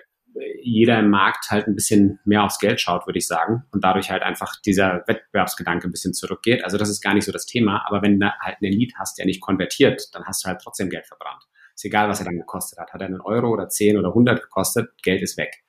[0.62, 3.64] Jeder im Markt halt ein bisschen mehr aufs Geld schaut, würde ich sagen.
[3.72, 6.64] Und dadurch halt einfach dieser Wettbewerbsgedanke ein bisschen zurückgeht.
[6.64, 7.84] Also das ist gar nicht so das Thema.
[7.86, 10.90] Aber wenn du halt einen Lead hast, der nicht konvertiert, dann hast du halt trotzdem
[10.90, 11.42] Geld verbrannt.
[11.74, 12.92] Ist egal, was er dann gekostet hat.
[12.92, 15.62] Hat er einen Euro oder 10 oder 100 gekostet, Geld ist weg.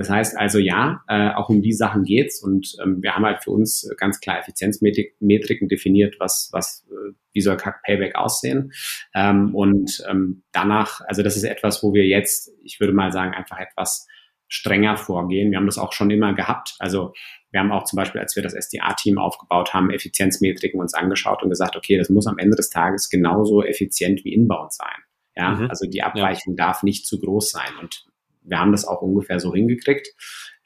[0.00, 3.44] Das heißt also ja, äh, auch um die Sachen geht's und ähm, wir haben halt
[3.44, 8.72] für uns ganz klar Effizienzmetriken definiert, was, was, äh, wie soll Kack Payback aussehen.
[9.14, 13.34] Ähm, und ähm, danach, also das ist etwas, wo wir jetzt, ich würde mal sagen,
[13.34, 14.06] einfach etwas
[14.48, 15.50] strenger vorgehen.
[15.50, 16.76] Wir haben das auch schon immer gehabt.
[16.78, 17.12] Also
[17.50, 21.50] wir haben auch zum Beispiel, als wir das SDA-Team aufgebaut haben, Effizienzmetriken uns angeschaut und
[21.50, 24.96] gesagt, okay, das muss am Ende des Tages genauso effizient wie inbound sein.
[25.36, 25.68] Ja, mhm.
[25.68, 26.64] also die Abweichung ja.
[26.68, 27.70] darf nicht zu groß sein.
[27.82, 28.06] Und
[28.42, 30.08] wir haben das auch ungefähr so hingekriegt.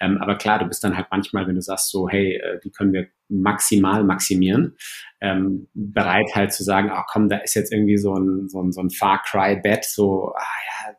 [0.00, 2.70] Ähm, aber klar, du bist dann halt manchmal, wenn du sagst so, hey, äh, die
[2.70, 4.76] können wir maximal maximieren,
[5.20, 8.72] ähm, bereit halt zu sagen, ach komm, da ist jetzt irgendwie so ein, so ein,
[8.72, 10.42] so ein Far Cry Bett, so, ah
[10.86, 10.94] ja,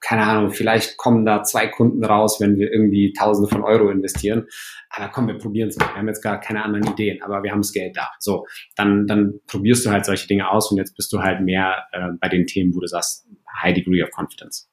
[0.00, 4.46] keine Ahnung, vielleicht kommen da zwei Kunden raus, wenn wir irgendwie Tausende von Euro investieren.
[4.88, 5.88] Aber komm, wir probieren es mal.
[5.88, 8.10] Wir haben jetzt gar keine anderen Ideen, aber wir haben das Geld da.
[8.18, 11.84] So, dann, dann probierst du halt solche Dinge aus und jetzt bist du halt mehr
[11.92, 13.26] äh, bei den Themen, wo du sagst,
[13.62, 14.69] high degree of confidence.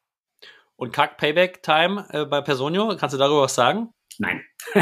[0.78, 3.90] Und Kack Payback Time äh, bei Personio, kannst du darüber was sagen?
[4.20, 4.42] Nein.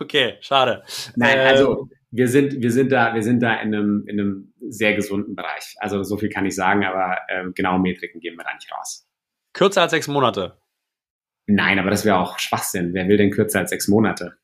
[0.00, 0.82] okay, schade.
[1.16, 4.54] Nein, also ähm, wir sind, wir sind da, wir sind da in einem, in einem
[4.68, 5.74] sehr gesunden Bereich.
[5.78, 9.08] Also so viel kann ich sagen, aber äh, genaue Metriken geben wir da nicht raus.
[9.52, 10.58] Kürzer als sechs Monate?
[11.46, 12.94] Nein, aber das wäre auch Schwachsinn.
[12.94, 14.38] Wer will denn kürzer als sechs Monate?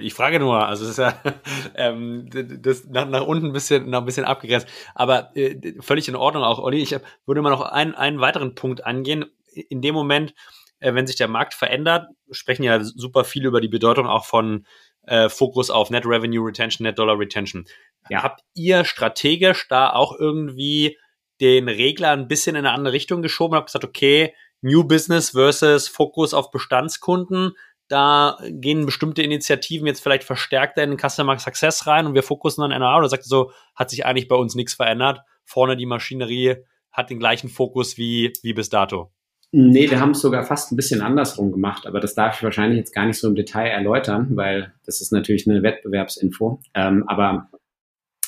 [0.00, 1.20] Ich frage nur, also es ist ja
[1.76, 4.66] ähm, das nach, nach unten ein bisschen, noch ein bisschen abgegrenzt.
[4.94, 6.82] Aber äh, völlig in Ordnung auch, Olli.
[6.82, 9.26] Ich würde mal noch einen, einen weiteren Punkt angehen.
[9.52, 10.34] In dem Moment,
[10.80, 14.66] äh, wenn sich der Markt verändert, sprechen ja super viel über die Bedeutung auch von
[15.06, 17.66] äh, Fokus auf Net Revenue Retention, Net Dollar Retention.
[18.08, 18.22] Ja.
[18.22, 20.98] Habt ihr strategisch da auch irgendwie
[21.40, 23.56] den Regler ein bisschen in eine andere Richtung geschoben?
[23.56, 27.52] Habt gesagt, okay, New Business versus Fokus auf Bestandskunden
[27.88, 32.62] da gehen bestimmte Initiativen jetzt vielleicht verstärkter in den Customer Success rein und wir fokussen
[32.62, 35.20] dann NRA oder sagt so, hat sich eigentlich bei uns nichts verändert.
[35.44, 36.56] Vorne die Maschinerie
[36.90, 39.10] hat den gleichen Fokus wie, wie bis dato.
[39.56, 42.78] Nee, wir haben es sogar fast ein bisschen andersrum gemacht, aber das darf ich wahrscheinlich
[42.78, 46.60] jetzt gar nicht so im Detail erläutern, weil das ist natürlich eine Wettbewerbsinfo.
[46.74, 47.50] Ähm, aber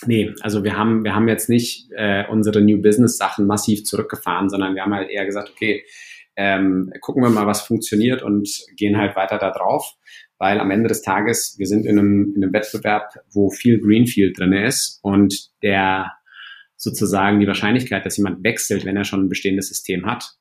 [0.04, 4.48] nee, also wir haben, wir haben jetzt nicht äh, unsere New Business Sachen massiv zurückgefahren,
[4.48, 5.84] sondern wir haben halt eher gesagt, okay,
[6.36, 9.96] ähm, gucken wir mal, was funktioniert und gehen halt weiter da drauf,
[10.38, 14.38] weil am Ende des Tages, wir sind in einem, in einem Wettbewerb, wo viel Greenfield
[14.38, 16.12] drin ist und der
[16.76, 20.36] sozusagen die Wahrscheinlichkeit, dass jemand wechselt, wenn er schon ein bestehendes System hat,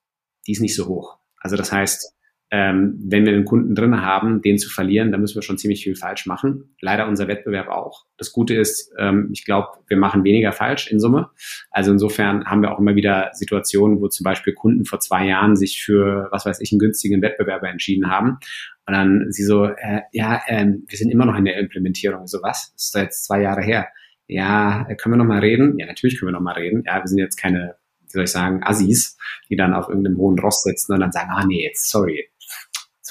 [0.45, 1.17] die ist nicht so hoch.
[1.39, 2.14] Also das heißt,
[2.57, 5.83] ähm, wenn wir einen Kunden drin haben, den zu verlieren, dann müssen wir schon ziemlich
[5.83, 6.73] viel falsch machen.
[6.79, 8.05] Leider unser Wettbewerb auch.
[8.15, 11.31] Das Gute ist, ähm, ich glaube, wir machen weniger falsch in Summe.
[11.69, 15.57] Also insofern haben wir auch immer wieder Situationen, wo zum Beispiel Kunden vor zwei Jahren
[15.57, 18.37] sich für, was weiß ich, einen günstigen Wettbewerber entschieden haben.
[18.87, 22.25] Und dann sie so, äh, ja, äh, wir sind immer noch in der Implementierung.
[22.25, 22.71] So was?
[22.71, 23.89] Das ist jetzt zwei Jahre her.
[24.27, 25.77] Ja, können wir noch mal reden?
[25.77, 26.83] Ja, natürlich können wir noch mal reden.
[26.85, 27.75] Ja, wir sind jetzt keine
[28.05, 29.17] wie soll ich sagen, Assis,
[29.49, 32.29] die dann auf irgendeinem hohen Rost sitzen und dann sagen, ah nee, jetzt sorry,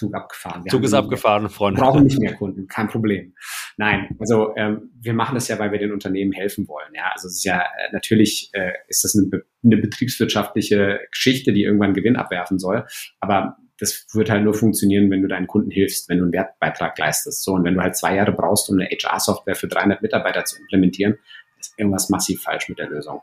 [0.04, 0.64] Zug abgefahren.
[0.64, 1.80] Wir Zug ist abgefahren, Freunde.
[1.80, 3.34] Wir brauchen nicht mehr Kunden, kein Problem.
[3.76, 6.92] Nein, also ähm, wir machen das ja, weil wir den Unternehmen helfen wollen.
[6.94, 11.64] Ja, also es ist ja äh, natürlich äh, ist das eine, eine betriebswirtschaftliche Geschichte, die
[11.64, 12.86] irgendwann Gewinn abwerfen soll.
[13.20, 16.96] Aber das wird halt nur funktionieren, wenn du deinen Kunden hilfst, wenn du einen Wertbeitrag
[16.98, 17.42] leistest.
[17.42, 20.60] So und wenn du halt zwei Jahre brauchst, um eine HR-Software für 300 Mitarbeiter zu
[20.60, 21.18] implementieren,
[21.58, 23.20] ist irgendwas massiv falsch mit der Lösung.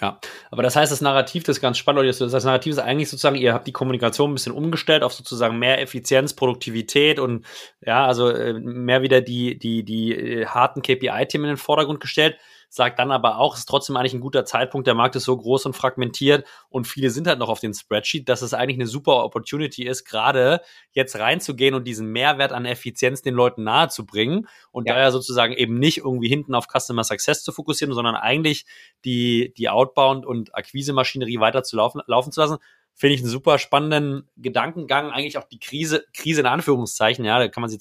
[0.00, 0.20] Ja,
[0.50, 3.52] aber das heißt, das Narrativ, das ist ganz spannend, das Narrativ ist eigentlich sozusagen, ihr
[3.52, 7.44] habt die Kommunikation ein bisschen umgestellt auf sozusagen mehr Effizienz, Produktivität und
[7.84, 12.36] ja, also äh, mehr wieder die, die, die äh, harten KPI-Themen in den Vordergrund gestellt
[12.68, 15.36] sagt dann aber auch, es ist trotzdem eigentlich ein guter Zeitpunkt, der Markt ist so
[15.36, 18.86] groß und fragmentiert und viele sind halt noch auf den Spreadsheet, dass es eigentlich eine
[18.86, 20.60] super Opportunity ist, gerade
[20.92, 24.94] jetzt reinzugehen und diesen Mehrwert an Effizienz den Leuten nahezubringen und ja.
[24.94, 28.66] daher sozusagen eben nicht irgendwie hinten auf Customer Success zu fokussieren, sondern eigentlich
[29.04, 32.58] die, die Outbound- und Akquise-Maschinerie weiter zu laufen, laufen zu lassen
[32.98, 37.46] finde ich einen super spannenden Gedankengang, eigentlich auch die Krise, Krise in Anführungszeichen, ja, da
[37.46, 37.78] kann man sie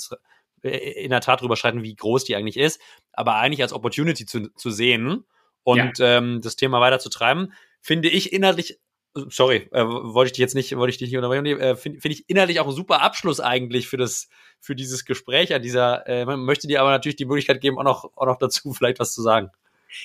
[0.69, 2.81] in der Tat drüber streiten, wie groß die eigentlich ist,
[3.13, 5.25] aber eigentlich als Opportunity zu, zu sehen
[5.63, 6.17] und ja.
[6.17, 8.79] ähm, das Thema weiter zu treiben, finde ich inhaltlich,
[9.13, 12.13] sorry, äh, wollte ich dich jetzt nicht, wollte ich dich nicht unterbrechen, äh, finde find
[12.13, 16.25] ich inhaltlich auch ein super Abschluss eigentlich für das, für dieses Gespräch an dieser, äh,
[16.25, 19.13] man möchte dir aber natürlich die Möglichkeit geben, auch noch, auch noch dazu vielleicht was
[19.13, 19.49] zu sagen.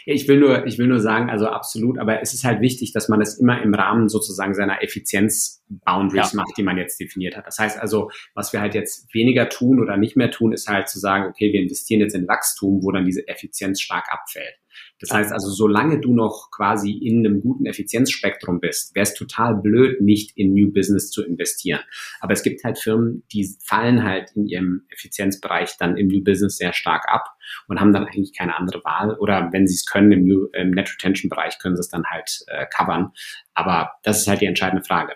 [0.07, 3.09] Ich will nur, ich will nur sagen, also absolut, aber es ist halt wichtig, dass
[3.09, 6.37] man es immer im Rahmen sozusagen seiner Effizienz-Boundaries ja.
[6.37, 7.47] macht, die man jetzt definiert hat.
[7.47, 10.89] Das heißt also, was wir halt jetzt weniger tun oder nicht mehr tun, ist halt
[10.89, 14.55] zu sagen, okay, wir investieren jetzt in Wachstum, wo dann diese Effizienz stark abfällt.
[15.03, 19.57] Das heißt also, solange du noch quasi in einem guten Effizienzspektrum bist, wäre es total
[19.57, 21.81] blöd, nicht in New Business zu investieren.
[22.21, 26.57] Aber es gibt halt Firmen, die fallen halt in ihrem Effizienzbereich dann im New Business
[26.57, 27.25] sehr stark ab
[27.67, 29.19] und haben dann eigentlich keine andere Wahl.
[29.19, 32.05] Oder wenn sie es können im, New, im Net Retention Bereich, können sie es dann
[32.05, 33.11] halt äh, covern.
[33.55, 35.15] Aber das ist halt die entscheidende Frage.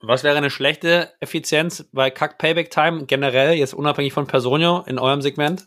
[0.00, 5.00] Was wäre eine schlechte Effizienz bei Kack Payback Time generell, jetzt unabhängig von Personio in
[5.00, 5.66] eurem Segment?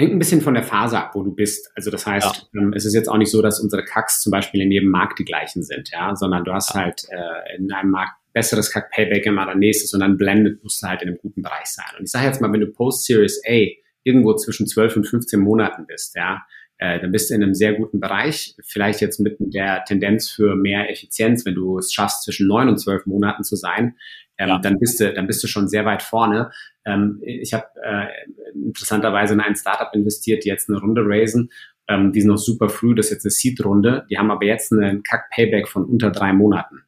[0.00, 1.70] Hängt ein bisschen von der Phase ab, wo du bist.
[1.74, 2.60] Also das heißt, ja.
[2.60, 5.18] ähm, es ist jetzt auch nicht so, dass unsere Kacks zum Beispiel in jedem Markt
[5.18, 6.80] die gleichen sind, ja, sondern du hast ja.
[6.80, 10.82] halt äh, in einem Markt besseres Kack Payback immer dann nächstes und dann blendet musst
[10.82, 11.84] du halt in einem guten Bereich sein.
[11.98, 13.66] Und ich sage jetzt mal, wenn du Post Series A
[14.02, 16.46] irgendwo zwischen 12 und 15 Monaten bist, ja,
[16.80, 18.56] äh, dann bist du in einem sehr guten Bereich.
[18.64, 22.78] Vielleicht jetzt mit der Tendenz für mehr Effizienz, wenn du es schaffst, zwischen neun und
[22.78, 23.96] zwölf Monaten zu sein,
[24.38, 24.58] ähm, ja.
[24.58, 26.50] dann bist du, dann bist du schon sehr weit vorne.
[26.86, 28.06] Ähm, ich habe äh,
[28.54, 31.50] interessanterweise in ein Startup investiert, die jetzt eine Runde raisen.
[31.86, 34.06] Ähm, die sind noch super früh, das ist jetzt eine Seed-Runde.
[34.08, 36.84] Die haben aber jetzt einen Kack-Payback von unter drei Monaten.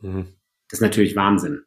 [0.00, 0.28] Mhm.
[0.70, 1.62] Das ist natürlich Wahnsinn.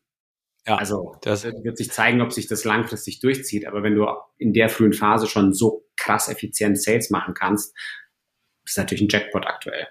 [0.69, 3.65] Ja, also das wird sich zeigen, ob sich das langfristig durchzieht.
[3.65, 4.05] Aber wenn du
[4.37, 7.75] in der frühen Phase schon so krass effizient Sales machen kannst,
[8.63, 9.87] ist natürlich ein Jackpot aktuell.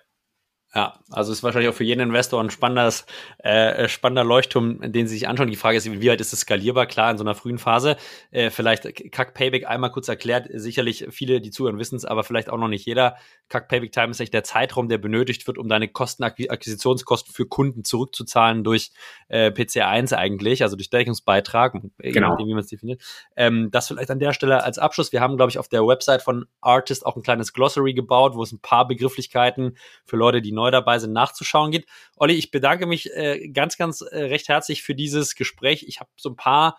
[0.74, 3.06] Ja, also ist wahrscheinlich auch für jeden Investor ein spannendes,
[3.38, 5.48] äh, spannender Leuchtturm, den sie sich anschauen.
[5.48, 6.84] Die Frage ist, wie weit ist es skalierbar?
[6.84, 7.96] Klar, in so einer frühen Phase.
[8.32, 10.46] Äh, vielleicht Kack Payback einmal kurz erklärt.
[10.52, 13.16] Sicherlich viele, die zuhören, wissen es, aber vielleicht auch noch nicht jeder.
[13.48, 17.46] Kack Payback Time ist echt der Zeitraum, der benötigt wird, um deine Kosten, Akquisitionskosten für
[17.46, 18.90] Kunden zurückzuzahlen durch
[19.28, 22.36] äh, PC1 eigentlich, also durch Deckungsbeitrag, genau.
[22.36, 23.00] wie man es definiert.
[23.36, 25.12] Ähm, das vielleicht an der Stelle als Abschluss.
[25.12, 28.42] Wir haben, glaube ich, auf der Website von Artist auch ein kleines Glossary gebaut, wo
[28.42, 31.86] es ein paar Begrifflichkeiten für Leute, die neu dabei sind, nachzuschauen geht.
[32.16, 35.84] Olli, ich bedanke mich äh, ganz, ganz äh, recht herzlich für dieses Gespräch.
[35.86, 36.78] Ich habe so ein paar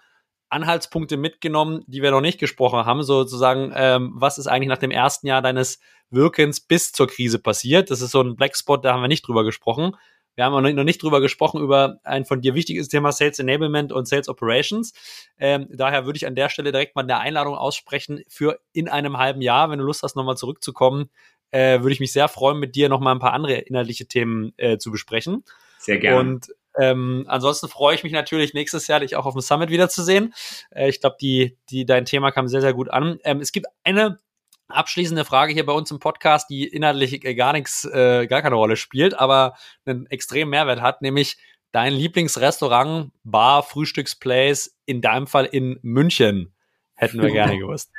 [0.49, 4.91] Anhaltspunkte mitgenommen, die wir noch nicht gesprochen haben, sozusagen, ähm, was ist eigentlich nach dem
[4.91, 7.91] ersten Jahr deines Wirkens bis zur Krise passiert?
[7.91, 9.95] Das ist so ein Blackspot, da haben wir nicht drüber gesprochen.
[10.35, 14.07] Wir haben noch nicht drüber gesprochen, über ein von dir wichtiges Thema Sales Enablement und
[14.07, 14.93] Sales Operations.
[15.37, 19.17] Ähm, daher würde ich an der Stelle direkt mal eine Einladung aussprechen für in einem
[19.17, 21.09] halben Jahr, wenn du Lust hast, nochmal zurückzukommen,
[21.51, 24.53] äh, würde ich mich sehr freuen, mit dir noch mal ein paar andere inhaltliche Themen
[24.57, 25.43] äh, zu besprechen.
[25.77, 26.19] Sehr gerne.
[26.19, 26.47] Und
[26.77, 30.33] ähm, ansonsten freue ich mich natürlich nächstes Jahr, dich auch auf dem Summit wiederzusehen.
[30.71, 33.19] Äh, ich glaube, die, die, dein Thema kam sehr, sehr gut an.
[33.23, 34.19] Ähm, es gibt eine
[34.67, 38.75] abschließende Frage hier bei uns im Podcast, die inhaltlich gar nichts, äh, gar keine Rolle
[38.75, 41.37] spielt, aber einen extremen Mehrwert hat, nämlich
[41.71, 46.53] dein Lieblingsrestaurant, Bar, Frühstücksplace, in deinem Fall in München.
[46.99, 47.91] Hätten wir gerne gewusst.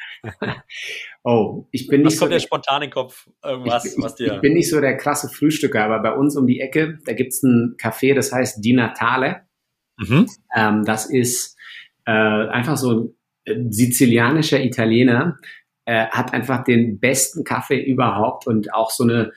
[1.25, 2.35] oh, ich bin nicht was kommt so.
[2.35, 3.29] der spontan in den Kopf?
[3.43, 4.35] Irgendwas, ich, was dir.
[4.35, 7.43] Ich bin nicht so der krasse Frühstücker, aber bei uns um die Ecke, da gibt's
[7.43, 9.47] ein Café, das heißt Die Natale.
[9.97, 10.27] Mhm.
[10.55, 11.57] Ähm, das ist
[12.05, 13.15] äh, einfach so
[13.49, 15.39] ein sizilianischer Italiener,
[15.87, 19.33] äh, hat einfach den besten Kaffee überhaupt und auch so eine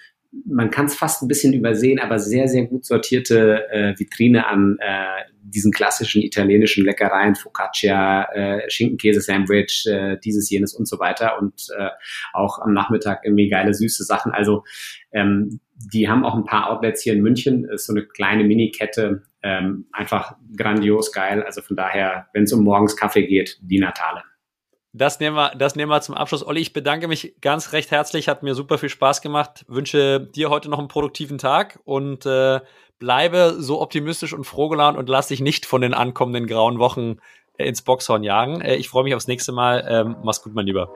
[0.46, 4.78] man kann es fast ein bisschen übersehen, aber sehr, sehr gut sortierte äh, Vitrine an
[4.80, 11.68] äh, diesen klassischen italienischen Leckereien, Focaccia, äh, Schinkenkäse-Sandwich, äh, dieses, jenes und so weiter und
[11.78, 11.90] äh,
[12.34, 14.32] auch am Nachmittag irgendwie geile, süße Sachen.
[14.32, 14.64] Also
[15.12, 19.24] ähm, die haben auch ein paar Outlets hier in München, ist so eine kleine Mini-Kette,
[19.44, 21.44] ähm, einfach grandios geil.
[21.44, 24.24] Also von daher, wenn es um morgens Kaffee geht, die Natale.
[24.94, 26.46] Das nehmen wir, das nehmen wir zum Abschluss.
[26.46, 29.66] Olli, ich bedanke mich ganz recht herzlich, hat mir super viel Spaß gemacht.
[29.68, 32.60] Wünsche dir heute noch einen produktiven Tag und äh,
[33.00, 37.18] bleibe so optimistisch und frohgelaunt und lass dich nicht von den ankommenden grauen Wochen
[37.58, 38.62] äh, ins Boxhorn jagen.
[38.62, 39.84] Äh, ich freue mich aufs nächste Mal.
[39.90, 40.90] Ähm, mach's gut, mein Lieber.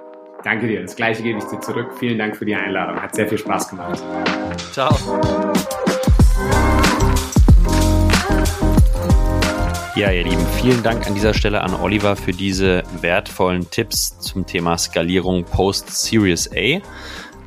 [0.43, 0.83] Danke dir.
[0.83, 1.91] Das gleiche gebe ich dir zurück.
[1.97, 3.01] Vielen Dank für die Einladung.
[3.01, 4.03] Hat sehr viel Spaß gemacht.
[4.71, 4.95] Ciao.
[9.97, 14.45] Ja, ihr Lieben, vielen Dank an dieser Stelle an Oliver für diese wertvollen Tipps zum
[14.45, 16.79] Thema Skalierung Post Series A.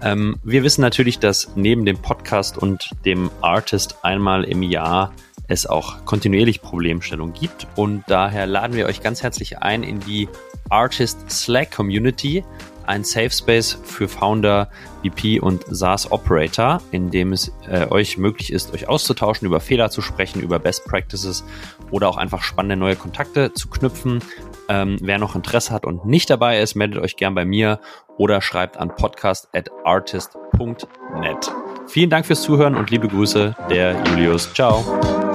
[0.02, 5.12] Ähm, wir wissen natürlich, dass neben dem Podcast und dem Artist einmal im Jahr
[5.46, 10.28] es auch kontinuierlich Problemstellungen gibt und daher laden wir euch ganz herzlich ein in die
[10.70, 12.42] Artist Slack Community
[12.90, 14.68] ein Safe Space für Founder,
[15.04, 19.90] VP und SaaS Operator, in dem es äh, euch möglich ist, euch auszutauschen, über Fehler
[19.90, 21.44] zu sprechen, über Best Practices
[21.90, 24.22] oder auch einfach spannende neue Kontakte zu knüpfen.
[24.68, 27.80] Ähm, wer noch Interesse hat und nicht dabei ist, meldet euch gern bei mir
[28.16, 31.52] oder schreibt an podcast@artist.net.
[31.88, 34.54] Vielen Dank fürs Zuhören und liebe Grüße, der Julius.
[34.54, 35.29] Ciao.